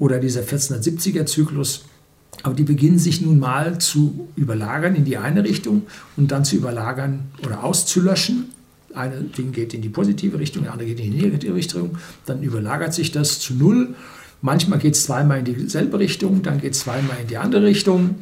[0.00, 1.84] oder dieser 1470er Zyklus,
[2.46, 5.82] aber die beginnen sich nun mal zu überlagern in die eine Richtung
[6.16, 8.52] und dann zu überlagern oder auszulöschen.
[8.94, 11.98] Eine Ding geht in die positive Richtung, der andere geht in die negative Richtung.
[12.24, 13.96] Dann überlagert sich das zu Null.
[14.42, 18.14] Manchmal geht es zweimal in dieselbe Richtung, dann geht es zweimal in die andere Richtung.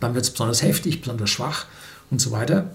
[0.00, 1.66] Dann wird es besonders heftig, besonders schwach
[2.10, 2.70] und so weiter.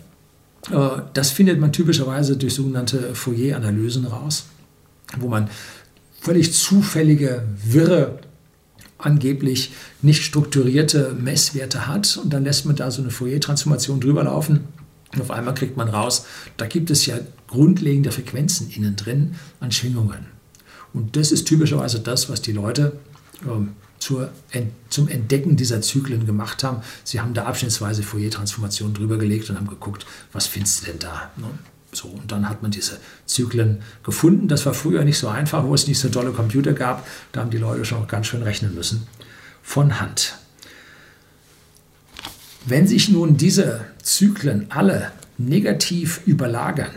[0.69, 4.45] Äh, das findet man typischerweise durch sogenannte Fourier-Analysen raus,
[5.17, 5.49] wo man
[6.21, 8.19] völlig zufällige, wirre
[9.05, 14.61] angeblich nicht strukturierte Messwerte hat und dann lässt man da so eine Fourier-Transformation drüber laufen
[15.13, 16.25] und auf einmal kriegt man raus,
[16.57, 20.25] da gibt es ja grundlegende Frequenzen innen drin an Schwingungen.
[20.93, 22.93] Und das ist typischerweise das, was die Leute
[23.45, 24.31] ähm, zur,
[24.89, 26.81] zum Entdecken dieser Zyklen gemacht haben.
[27.03, 31.31] Sie haben da abschnittsweise Fourier-Transformationen drüber gelegt und haben geguckt, was findest du denn da?
[31.37, 31.47] Ne?
[31.93, 34.47] So, und dann hat man diese Zyklen gefunden.
[34.47, 37.07] Das war früher nicht so einfach, wo es nicht so tolle Computer gab.
[37.31, 39.07] Da haben die Leute schon ganz schön rechnen müssen.
[39.61, 40.37] Von Hand.
[42.65, 46.91] Wenn sich nun diese Zyklen alle negativ überlagern,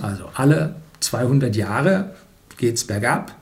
[0.00, 2.14] also alle 200 Jahre
[2.56, 3.36] geht es bergab,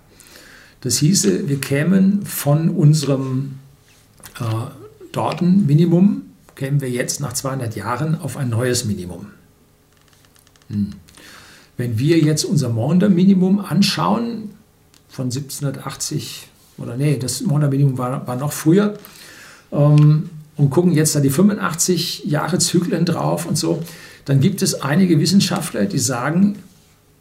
[0.80, 3.58] das hieße, wir kämen von unserem
[4.40, 4.44] äh,
[5.12, 6.27] Datenminimum
[6.58, 9.28] kämen wir jetzt nach 200 Jahren auf ein neues Minimum.
[10.68, 10.90] Hm.
[11.76, 14.50] Wenn wir jetzt unser Maunder-Minimum anschauen,
[15.08, 18.98] von 1780, oder nee, das Maunder-Minimum war, war, noch früher,
[19.70, 23.80] ähm, und gucken jetzt da die 85 Jahre Zyklen drauf und so,
[24.24, 26.58] dann gibt es einige Wissenschaftler, die sagen,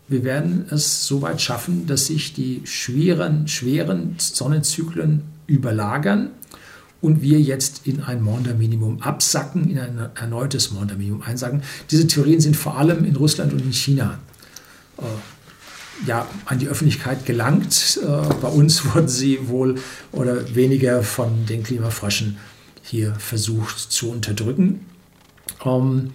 [0.07, 6.31] wir werden es so weit schaffen, dass sich die schweren, schweren Sonnenzyklen überlagern
[7.01, 11.61] und wir jetzt in ein Monda-Minimum absacken, in ein erneutes Monda-Minimum einsacken.
[11.91, 14.19] Diese Theorien sind vor allem in Russland und in China
[14.97, 15.03] äh,
[16.05, 17.99] ja, an die Öffentlichkeit gelangt.
[18.01, 18.05] Äh,
[18.41, 19.75] bei uns wurden sie wohl
[20.11, 22.37] oder weniger von den Klimafröschen
[22.83, 24.85] hier versucht zu unterdrücken.
[25.63, 26.13] Ähm,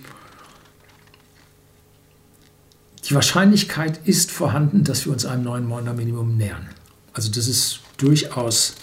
[3.08, 6.68] die Wahrscheinlichkeit ist vorhanden, dass wir uns einem neuen Monda-Minimum nähern.
[7.12, 8.74] Also das ist durchaus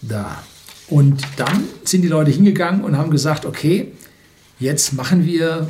[0.00, 0.42] da.
[0.90, 3.92] Und dann sind die Leute hingegangen und haben gesagt, okay,
[4.58, 5.68] jetzt machen wir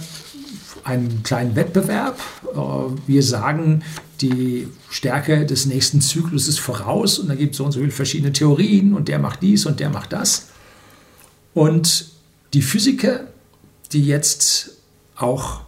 [0.84, 2.20] einen kleinen Wettbewerb.
[2.54, 2.58] Äh,
[3.06, 3.82] wir sagen
[4.20, 8.32] die Stärke des nächsten Zykluses voraus und da gibt es so und so viele verschiedene
[8.32, 10.48] Theorien und der macht dies und der macht das.
[11.54, 12.10] Und
[12.54, 13.26] die Physiker,
[13.92, 14.78] die jetzt
[15.16, 15.60] auch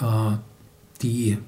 [0.00, 0.36] äh,
[1.02, 1.38] die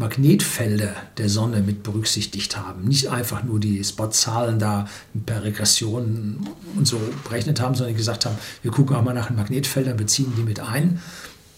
[0.00, 2.84] Magnetfelder der Sonne mit berücksichtigt haben.
[2.84, 4.88] Nicht einfach nur die Spotzahlen da
[5.26, 9.36] per Regression und so berechnet haben, sondern gesagt haben, wir gucken auch mal nach den
[9.36, 11.02] Magnetfeldern, beziehen die mit ein.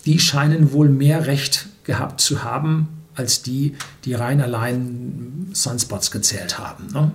[0.07, 6.59] Die scheinen wohl mehr Recht gehabt zu haben, als die, die rein allein Sunspots gezählt
[6.59, 6.89] haben.
[6.89, 7.13] Ne?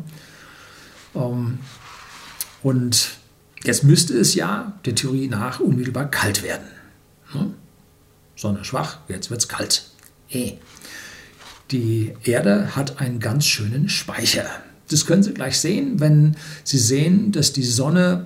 [1.13, 1.59] Ähm,
[2.63, 3.17] und
[3.65, 6.67] jetzt müsste es ja der Theorie nach unmittelbar kalt werden.
[7.33, 7.51] Ne?
[8.37, 9.89] Sonne schwach, jetzt wird es kalt.
[10.29, 10.53] Eh.
[11.71, 14.45] Die Erde hat einen ganz schönen Speicher.
[14.89, 18.25] Das können Sie gleich sehen, wenn Sie sehen, dass die Sonne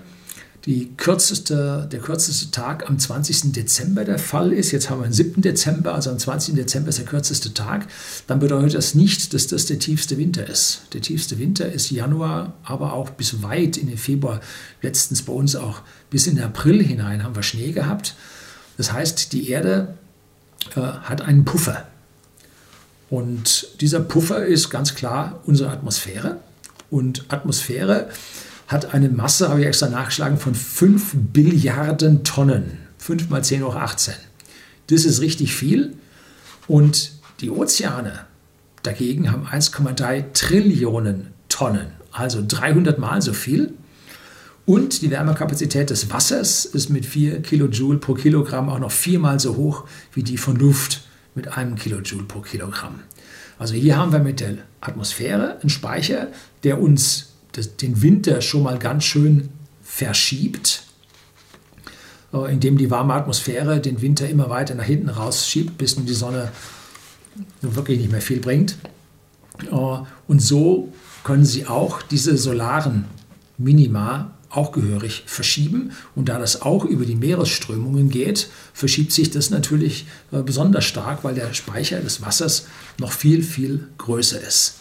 [0.66, 3.52] die kürzeste, der kürzeste Tag am 20.
[3.52, 4.72] Dezember der Fall ist.
[4.72, 5.42] Jetzt haben wir den 7.
[5.42, 6.54] Dezember, also am 20.
[6.54, 7.88] Dezember ist der kürzeste Tag.
[8.28, 10.84] Dann bedeutet das nicht, dass das der tiefste Winter ist.
[10.94, 14.40] Der tiefste Winter ist Januar, aber auch bis weit in den Februar.
[14.84, 18.16] Letztens bei uns auch bis in den April hinein haben wir Schnee gehabt.
[18.78, 19.96] Das heißt, die Erde
[20.76, 21.88] äh, hat einen Puffer.
[23.12, 26.38] Und dieser Puffer ist ganz klar unsere Atmosphäre.
[26.90, 28.08] Und Atmosphäre
[28.70, 32.78] hat eine Masse, habe ich extra nachgeschlagen, von 5 Billiarden Tonnen.
[33.00, 34.14] 5 mal 10 hoch 18.
[34.88, 35.94] Das ist richtig viel.
[36.70, 38.28] Und die Ozeane
[38.82, 43.74] dagegen haben 1,3 Trillionen Tonnen, also 300 mal so viel.
[44.66, 49.58] Und die Wärmekapazität des Wassers ist mit 4 Kilojoule pro Kilogramm auch noch viermal so
[49.58, 51.02] hoch wie die von Luft
[51.36, 53.02] mit einem Kilojoule pro Kilogramm.
[53.58, 56.28] Also hier haben wir mit der Atmosphäre einen Speicher,
[56.64, 57.34] der uns
[57.82, 59.50] den Winter schon mal ganz schön
[59.84, 60.84] verschiebt,
[62.34, 66.14] äh, indem die warme Atmosphäre den Winter immer weiter nach hinten rausschiebt, bis nun die
[66.14, 66.52] Sonne
[67.62, 68.78] wirklich nicht mehr viel bringt.
[69.70, 73.06] Äh, und so können sie auch diese solaren
[73.58, 75.92] Minima auch gehörig verschieben.
[76.16, 81.24] Und da das auch über die Meeresströmungen geht, verschiebt sich das natürlich äh, besonders stark,
[81.24, 84.76] weil der Speicher des Wassers noch viel, viel größer ist.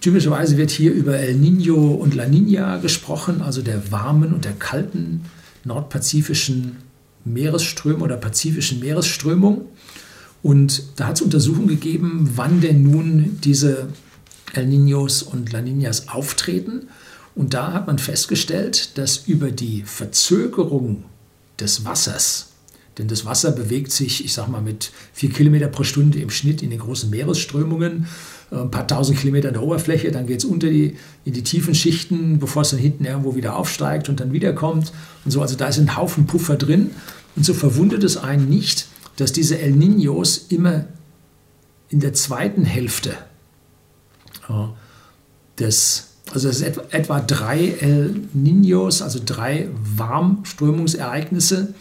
[0.00, 4.52] Typischerweise wird hier über El Niño und La Niña gesprochen, also der warmen und der
[4.52, 5.22] kalten
[5.64, 6.76] nordpazifischen
[7.24, 9.66] Meeresströmung oder pazifischen Meeresströmung.
[10.42, 13.88] Und da hat es Untersuchungen gegeben, wann denn nun diese
[14.52, 16.88] El Niños und La Niñas auftreten.
[17.34, 21.04] Und da hat man festgestellt, dass über die Verzögerung
[21.58, 22.50] des Wassers,
[22.98, 26.62] denn das Wasser bewegt sich, ich sag mal, mit vier Kilometer pro Stunde im Schnitt
[26.62, 28.06] in den großen Meeresströmungen,
[28.52, 31.42] äh, ein paar tausend Kilometer an der Oberfläche, dann geht es unter die, in die
[31.42, 34.92] tiefen Schichten, bevor es dann hinten irgendwo wieder aufsteigt und dann wiederkommt
[35.24, 35.42] und so.
[35.42, 36.92] Also da ist ein Haufen Puffer drin.
[37.36, 40.86] Und so verwundert es einen nicht, dass diese El Niños immer
[41.88, 43.16] in der zweiten Hälfte
[44.48, 44.66] äh,
[45.58, 51.74] des, also es ist etwa drei El Niños, also drei Warmströmungsereignisse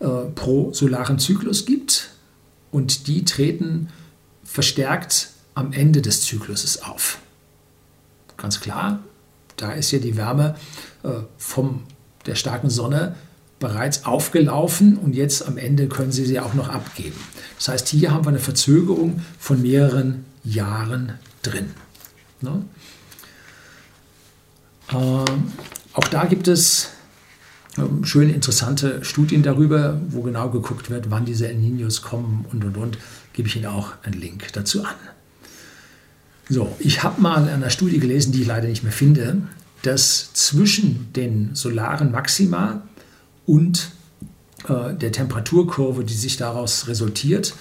[0.00, 2.10] äh, pro solaren Zyklus gibt.
[2.70, 3.90] Und die treten
[4.44, 7.18] verstärkt am Ende des Zykluses auf.
[8.38, 9.00] Ganz klar,
[9.56, 10.56] da ist ja die Wärme
[11.02, 11.80] äh, von
[12.24, 13.14] der starken Sonne
[13.58, 17.16] bereits aufgelaufen und jetzt am Ende können sie sie auch noch abgeben.
[17.56, 21.12] Das heißt, hier haben wir eine Verzögerung von mehreren Jahren
[21.42, 21.70] drin.
[22.40, 22.64] Ne?
[24.92, 25.52] Ähm,
[25.92, 26.90] auch da gibt es
[27.78, 32.64] ähm, schöne, interessante Studien darüber, wo genau geguckt wird, wann diese El Niños kommen und
[32.64, 32.98] und und.
[33.32, 34.94] Gebe ich Ihnen auch einen Link dazu an.
[36.48, 39.42] So, ich habe mal in einer Studie gelesen, die ich leider nicht mehr finde,
[39.82, 42.82] dass zwischen den solaren Maxima
[43.46, 43.90] und
[44.68, 47.54] äh, der Temperaturkurve, die sich daraus resultiert,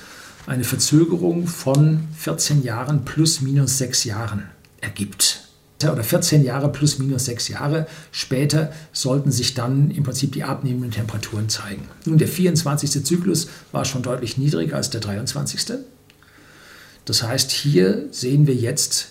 [0.48, 4.44] eine Verzögerung von 14 Jahren plus minus 6 Jahren
[4.82, 5.45] ergibt.
[5.84, 10.92] Oder 14 Jahre plus minus 6 Jahre später sollten sich dann im Prinzip die abnehmenden
[10.92, 11.90] Temperaturen zeigen.
[12.06, 13.04] Nun, der 24.
[13.06, 15.80] Zyklus war schon deutlich niedriger als der 23.
[17.04, 19.10] Das heißt, hier sehen wir jetzt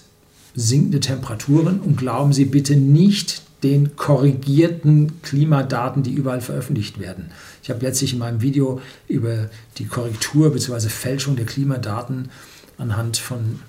[0.55, 7.31] sinkende Temperaturen und glauben Sie bitte nicht den korrigierten Klimadaten, die überall veröffentlicht werden.
[7.62, 9.48] Ich habe letztlich in meinem Video über
[9.79, 10.88] die Korrektur bzw.
[10.88, 12.31] Fälschung der Klimadaten
[12.79, 13.61] anhand von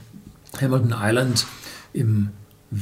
[0.59, 1.45] Hamilton Island
[1.93, 2.29] im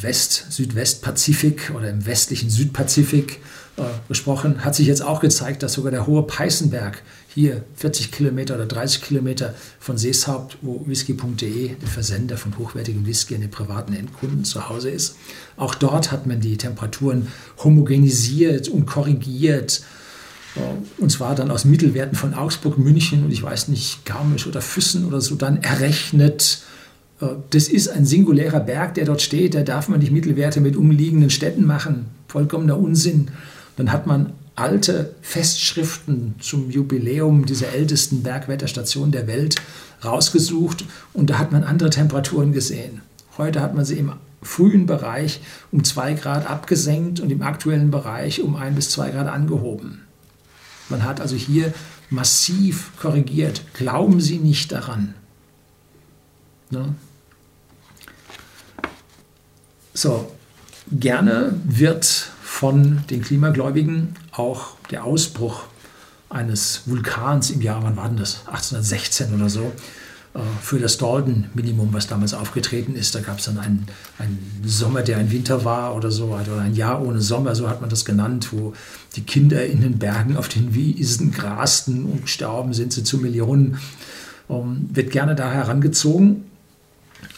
[0.01, 3.39] West-Südwest-Pazifik oder im westlichen Südpazifik
[3.77, 4.65] äh, gesprochen.
[4.65, 9.01] Hat sich jetzt auch gezeigt, dass sogar der hohe Peißenberg hier 40 Kilometer oder 30
[9.01, 14.69] Kilometer von Seeshaupt, wo whisky.de, der Versender von hochwertigem Whisky an den privaten Endkunden zu
[14.69, 15.15] Hause ist.
[15.57, 17.27] Auch dort hat man die Temperaturen
[17.63, 19.83] homogenisiert und korrigiert.
[20.97, 25.05] Und zwar dann aus Mittelwerten von Augsburg, München und ich weiß nicht, Garmisch oder Füssen
[25.05, 26.61] oder so dann errechnet.
[27.49, 29.55] Das ist ein singulärer Berg, der dort steht.
[29.55, 32.05] Da darf man nicht Mittelwerte mit umliegenden Städten machen.
[32.27, 33.29] Vollkommener Unsinn.
[33.77, 39.55] Dann hat man alte Festschriften zum Jubiläum dieser ältesten Bergwetterstation der Welt
[40.03, 43.01] rausgesucht und da hat man andere Temperaturen gesehen.
[43.37, 44.11] Heute hat man sie im
[44.43, 49.27] frühen Bereich um 2 Grad abgesenkt und im aktuellen Bereich um 1 bis 2 Grad
[49.27, 50.01] angehoben.
[50.89, 51.73] Man hat also hier
[52.09, 53.61] massiv korrigiert.
[53.73, 55.15] Glauben Sie nicht daran.
[56.69, 56.93] Ne?
[59.93, 60.31] So,
[60.91, 62.05] gerne wird
[62.41, 65.65] von den Klimagläubigen auch der Ausbruch
[66.29, 68.39] eines Vulkans im Jahr, wann war denn das?
[68.47, 69.71] 1816 oder so,
[70.33, 73.13] äh, für das Dalton-Minimum, was damals aufgetreten ist.
[73.13, 73.85] Da gab es dann einen,
[74.17, 77.81] einen Sommer, der ein Winter war oder so, oder ein Jahr ohne Sommer, so hat
[77.81, 78.73] man das genannt, wo
[79.15, 83.77] die Kinder in den Bergen auf den Wiesen grasten und gestorben sind sie zu Millionen.
[84.49, 86.43] Um, wird gerne da herangezogen.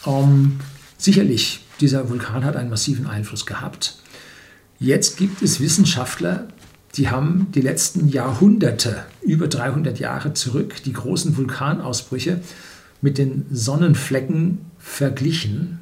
[0.04, 0.58] Um,
[0.98, 3.98] sicherlich, dieser Vulkan hat einen massiven Einfluss gehabt.
[4.78, 6.48] Jetzt gibt es Wissenschaftler,
[6.94, 12.40] die haben die letzten Jahrhunderte, über 300 Jahre zurück, die großen Vulkanausbrüche
[13.02, 15.80] mit den Sonnenflecken verglichen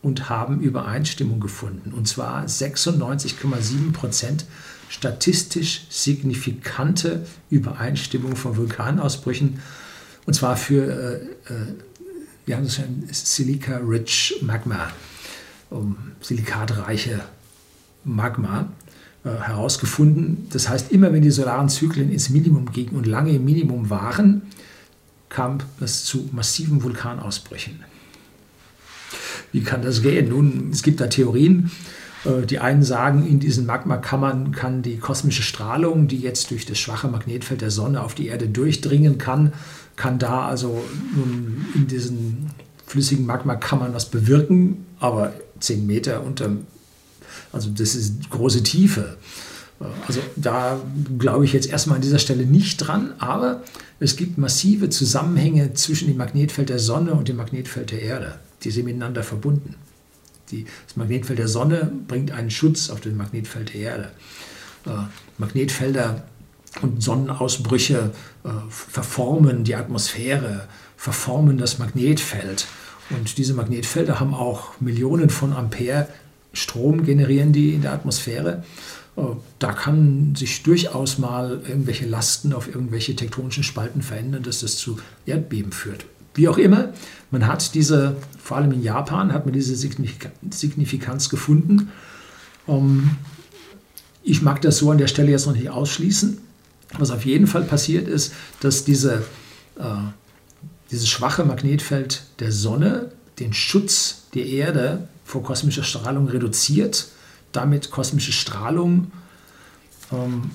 [0.00, 1.92] und haben Übereinstimmung gefunden.
[1.92, 4.46] Und zwar 96,7 Prozent
[4.88, 9.60] statistisch signifikante Übereinstimmung von Vulkanausbrüchen.
[10.26, 10.84] Und zwar für
[11.48, 11.74] äh, äh,
[12.46, 12.68] wir haben
[13.10, 14.90] Silica-Rich Magma,
[15.70, 17.20] um, silikatreiche
[18.04, 18.68] Magma
[19.24, 20.48] äh, herausgefunden.
[20.50, 24.42] Das heißt, immer wenn die solaren Zyklen ins Minimum gingen und lange im Minimum waren,
[25.28, 27.80] kam es zu massiven Vulkanausbrüchen.
[29.52, 30.28] Wie kann das gehen?
[30.28, 31.70] Nun, es gibt da Theorien.
[32.24, 36.78] Äh, die einen sagen, in diesen Magmakammern kann die kosmische Strahlung, die jetzt durch das
[36.78, 39.52] schwache Magnetfeld der Sonne auf die Erde durchdringen kann,
[39.96, 40.84] kann da also
[41.74, 42.50] in diesen
[42.86, 45.32] flüssigen Magmakammern was bewirken, aber
[45.64, 46.50] 10 Meter unter,
[47.52, 49.16] also das ist große Tiefe.
[50.06, 50.80] Also da
[51.18, 53.62] glaube ich jetzt erstmal an dieser Stelle nicht dran, aber
[54.00, 58.38] es gibt massive Zusammenhänge zwischen dem Magnetfeld der Sonne und dem Magnetfeld der Erde.
[58.62, 59.74] Die sind miteinander verbunden.
[60.50, 64.10] Die, das Magnetfeld der Sonne bringt einen Schutz auf das Magnetfeld der Erde.
[64.86, 64.90] Äh,
[65.38, 66.22] Magnetfelder
[66.82, 68.12] und Sonnenausbrüche
[68.44, 72.66] äh, verformen die Atmosphäre, verformen das Magnetfeld.
[73.10, 76.08] Und diese Magnetfelder haben auch Millionen von Ampere
[76.54, 78.62] Strom generieren die in der Atmosphäre.
[79.16, 79.22] Äh,
[79.58, 84.98] da kann sich durchaus mal irgendwelche Lasten auf irgendwelche tektonischen Spalten verändern, dass das zu
[85.26, 86.06] Erdbeben führt.
[86.34, 86.92] Wie auch immer,
[87.30, 91.92] man hat diese, vor allem in Japan, hat man diese Signifikanz gefunden.
[92.66, 93.10] Ähm,
[94.22, 96.38] ich mag das so an der Stelle jetzt noch nicht ausschließen.
[96.98, 99.24] Was auf jeden Fall passiert ist, dass diese,
[99.78, 99.82] äh,
[100.94, 107.08] dieses schwache Magnetfeld der Sonne den Schutz der Erde vor kosmischer Strahlung reduziert
[107.54, 109.10] damit kosmische Strahlung,
[110.12, 110.50] ähm,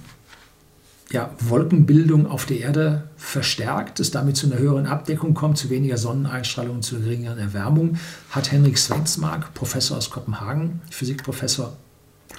[1.12, 5.98] ja, Wolkenbildung auf der Erde verstärkt, es damit zu einer höheren Abdeckung kommt, zu weniger
[5.98, 7.98] Sonneneinstrahlung und zu geringeren Erwärmung,
[8.30, 11.76] hat Henrik Svensmark, Professor aus Kopenhagen, Physikprofessor,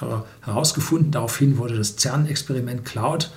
[0.01, 1.11] äh, herausgefunden.
[1.11, 3.31] Daraufhin wurde das CERN-Experiment Cloud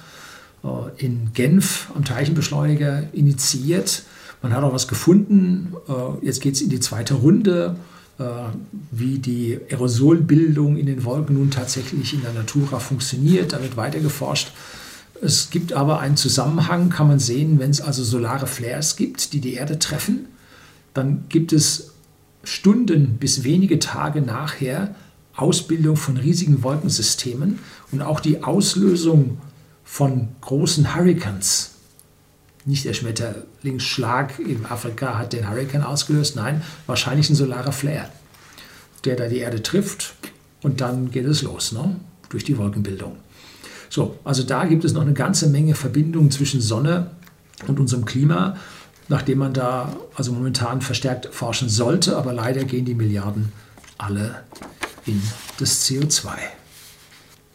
[0.63, 0.67] äh,
[1.03, 4.03] in Genf am Teilchenbeschleuniger initiiert.
[4.43, 5.73] Man hat auch was gefunden.
[5.87, 7.77] Äh, jetzt geht es in die zweite Runde.
[8.19, 8.23] Äh,
[8.91, 13.53] wie die Aerosolbildung in den Wolken nun tatsächlich in der Natura funktioniert.
[13.53, 14.51] Da wird weiter geforscht.
[15.19, 19.39] Es gibt aber einen Zusammenhang, kann man sehen, wenn es also solare Flares gibt, die
[19.39, 20.27] die Erde treffen,
[20.93, 21.93] dann gibt es
[22.43, 24.93] Stunden bis wenige Tage nachher
[25.35, 27.59] Ausbildung von riesigen Wolkensystemen
[27.91, 29.37] und auch die Auslösung
[29.83, 31.72] von großen Hurricanes
[32.65, 38.09] nicht der Schmetterlingsschlag in Afrika hat den Hurrikan ausgelöst, nein, wahrscheinlich ein solarer Flare,
[39.05, 40.13] der da die Erde trifft
[40.61, 41.97] und dann geht es los, ne?
[42.29, 43.17] durch die Wolkenbildung.
[43.89, 47.11] So, also da gibt es noch eine ganze Menge Verbindungen zwischen Sonne
[47.67, 48.57] und unserem Klima,
[49.07, 53.51] nachdem man da also momentan verstärkt forschen sollte, aber leider gehen die Milliarden
[53.97, 54.43] alle
[55.05, 55.21] in
[55.59, 56.29] das CO2.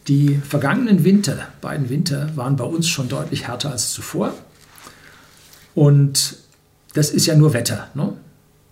[0.06, 4.32] Die vergangenen Winter, beiden Winter, waren bei uns schon deutlich härter als zuvor.
[5.79, 6.39] Und
[6.95, 7.87] das ist ja nur Wetter.
[7.95, 8.12] Ne?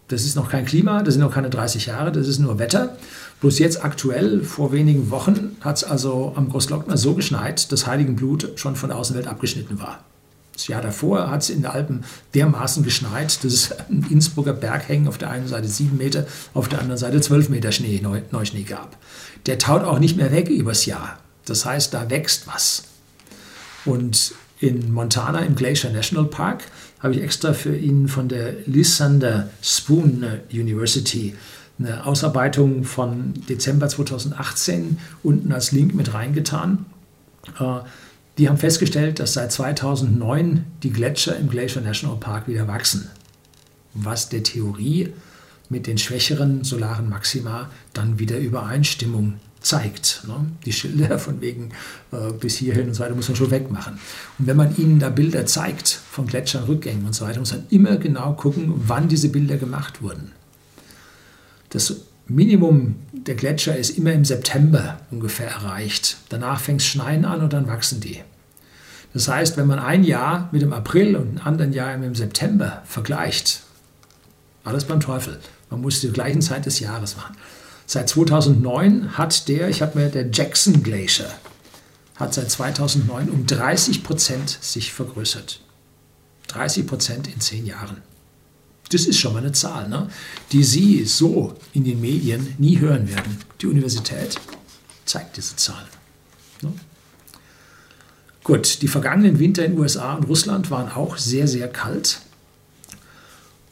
[0.09, 2.97] Das ist noch kein Klima, das sind noch keine 30 Jahre, das ist nur Wetter.
[3.41, 8.55] Bloß jetzt aktuell, vor wenigen Wochen, hat es also am Großglockner so geschneit, dass Heiligenblut
[8.57, 10.01] schon von der Außenwelt abgeschnitten war.
[10.53, 12.03] Das Jahr davor hat es in den Alpen
[12.35, 16.81] dermaßen geschneit, dass es ein Innsbrucker Berghängen auf der einen Seite 7 Meter, auf der
[16.81, 18.03] anderen Seite 12 Meter Schnee,
[18.33, 18.97] Neuschnee gab.
[19.47, 21.21] Der taut auch nicht mehr weg übers Jahr.
[21.45, 22.83] Das heißt, da wächst was.
[23.85, 26.65] Und in Montana im Glacier National Park
[27.01, 31.35] habe ich extra für ihn von der Lysander Spoon University
[31.79, 36.87] eine Ausarbeitung von Dezember 2018 unten als Link mit reingetan.
[37.61, 37.81] Äh,
[38.39, 43.09] Die haben festgestellt, dass seit 2009 die Gletscher im Glacier National Park wieder wachsen,
[43.95, 45.15] was der Theorie
[45.71, 49.35] mit den schwächeren solaren Maxima dann wieder Übereinstimmung
[49.67, 50.23] zeigt.
[50.27, 50.47] Ne?
[50.65, 51.71] Die Schilder von wegen
[52.13, 53.99] äh, bis hierhin und so weiter muss man schon wegmachen.
[54.39, 57.67] Und wenn man ihnen da Bilder zeigt von Gletschern, Rückgängen und so weiter, muss man
[57.71, 60.33] immer genau gucken, wann diese Bilder gemacht wurden.
[61.71, 61.97] Das
[62.29, 66.17] Minimum der Gletscher ist immer im September ungefähr erreicht.
[66.29, 68.21] Danach fängt es Schneien an und dann wachsen die.
[69.13, 72.15] Das heißt, wenn man ein Jahr mit dem April und ein anderes Jahr mit dem
[72.15, 73.63] September vergleicht,
[74.65, 75.39] alles beim Teufel.
[75.71, 77.37] Man muss die gleichen Zeit des Jahres machen.
[77.87, 81.31] Seit 2009 hat der, ich habe mir der Jackson Glacier,
[82.17, 85.61] hat seit 2009 um 30 Prozent sich vergrößert.
[86.49, 88.03] 30 Prozent in zehn Jahren.
[88.91, 90.09] Das ist schon mal eine Zahl, ne?
[90.53, 93.39] die Sie so in den Medien nie hören werden.
[93.61, 94.41] Die Universität
[95.05, 95.89] zeigt diese Zahlen.
[96.63, 96.73] Ne?
[98.45, 102.21] Gut, die vergangenen Winter in USA und Russland waren auch sehr, sehr kalt.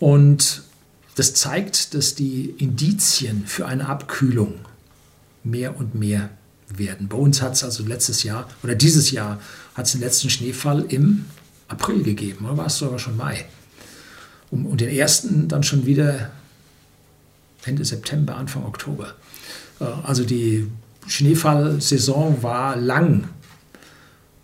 [0.00, 0.62] Und
[1.14, 4.54] das zeigt, dass die Indizien für eine Abkühlung
[5.44, 6.30] mehr und mehr
[6.68, 7.08] werden.
[7.08, 9.40] Bei uns hat es also letztes Jahr oder dieses Jahr
[9.74, 11.26] hat es den letzten Schneefall im
[11.68, 13.44] April gegeben, oder war es sogar schon Mai?
[14.50, 16.30] Und den ersten dann schon wieder
[17.64, 19.14] Ende September, Anfang Oktober.
[19.80, 20.68] Äh, also die
[21.06, 23.28] Schneefallsaison war lang.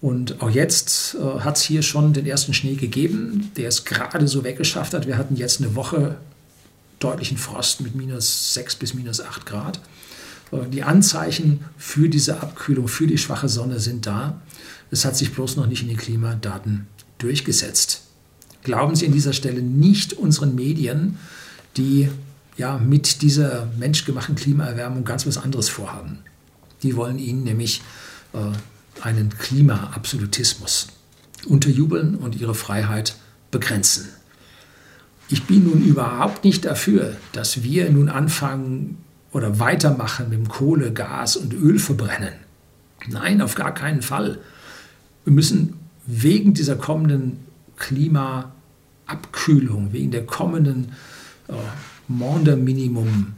[0.01, 4.27] Und auch jetzt äh, hat es hier schon den ersten Schnee gegeben, der es gerade
[4.27, 5.07] so weggeschafft hat.
[5.07, 6.17] Wir hatten jetzt eine Woche
[7.01, 9.81] deutlichen Frost mit minus 6 bis minus 8 Grad.
[10.53, 14.41] Äh, die Anzeichen für diese Abkühlung, für die schwache Sonne sind da.
[14.93, 16.87] Es hat sich bloß noch nicht in den Klimadaten
[17.19, 18.03] durchgesetzt.
[18.63, 21.19] Glauben Sie an dieser Stelle nicht unseren Medien,
[21.77, 22.09] die
[22.57, 26.19] ja mit dieser menschgemachten Klimaerwärmung ganz was anderes vorhaben.
[26.83, 27.83] Die wollen Ihnen nämlich
[28.35, 30.89] äh, einen Klimaabsolutismus
[31.47, 33.17] unterjubeln und ihre Freiheit
[33.51, 34.09] begrenzen.
[35.33, 38.99] Ich bin nun überhaupt nicht dafür, dass wir nun anfangen
[39.31, 42.33] oder weitermachen mit dem Kohle, Gas und Öl verbrennen.
[43.09, 44.41] Nein, auf gar keinen Fall.
[45.25, 45.75] Wir müssen
[46.05, 47.39] wegen dieser kommenden
[47.77, 50.95] Klimaabkühlung, wegen der kommenden
[51.49, 51.53] äh,
[52.09, 53.35] Monde-Minimum,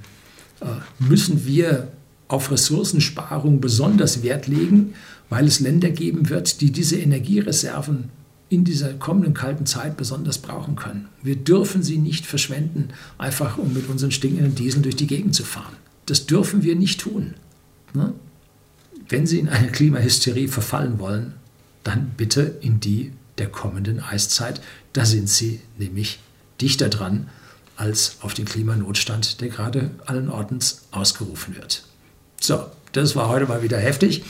[0.60, 0.64] äh,
[0.98, 1.92] müssen wir
[2.28, 4.94] auf Ressourcensparung besonders Wert legen,
[5.28, 8.08] weil es Länder geben wird, die diese Energiereserven
[8.52, 11.08] in dieser kommenden kalten Zeit besonders brauchen können.
[11.22, 15.42] Wir dürfen sie nicht verschwenden, einfach um mit unseren stinkenden Diesel durch die Gegend zu
[15.42, 15.74] fahren.
[16.06, 17.34] Das dürfen wir nicht tun.
[17.94, 18.12] Ne?
[19.08, 21.34] Wenn Sie in eine Klimahysterie verfallen wollen,
[21.82, 24.60] dann bitte in die der kommenden Eiszeit.
[24.92, 26.20] Da sind Sie nämlich
[26.60, 27.28] dichter dran
[27.76, 31.84] als auf den Klimanotstand, der gerade allen Ortens ausgerufen wird.
[32.40, 34.22] So, das war heute mal wieder heftig.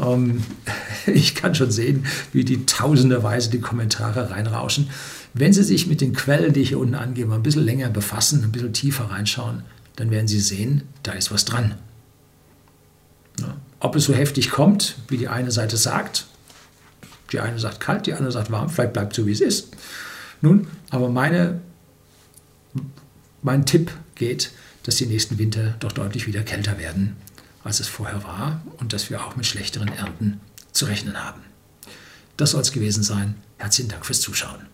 [0.00, 0.42] Ähm,
[1.06, 4.90] ich kann schon sehen, wie die tausenderweise die Kommentare reinrauschen.
[5.34, 8.42] Wenn Sie sich mit den Quellen, die ich hier unten angebe, ein bisschen länger befassen,
[8.42, 9.62] ein bisschen tiefer reinschauen,
[9.96, 11.74] dann werden Sie sehen, da ist was dran.
[13.38, 13.56] Ja.
[13.78, 16.26] Ob es so heftig kommt, wie die eine Seite sagt,
[17.32, 19.76] die eine sagt kalt, die andere sagt warm, vielleicht bleibt so, wie es ist.
[20.40, 21.60] Nun, aber meine,
[23.42, 24.50] mein Tipp geht,
[24.82, 27.16] dass die nächsten Winter doch deutlich wieder kälter werden
[27.64, 30.40] als es vorher war und dass wir auch mit schlechteren Ernten
[30.72, 31.42] zu rechnen haben.
[32.36, 33.34] Das soll es gewesen sein.
[33.58, 34.66] Herzlichen Dank fürs Zuschauen.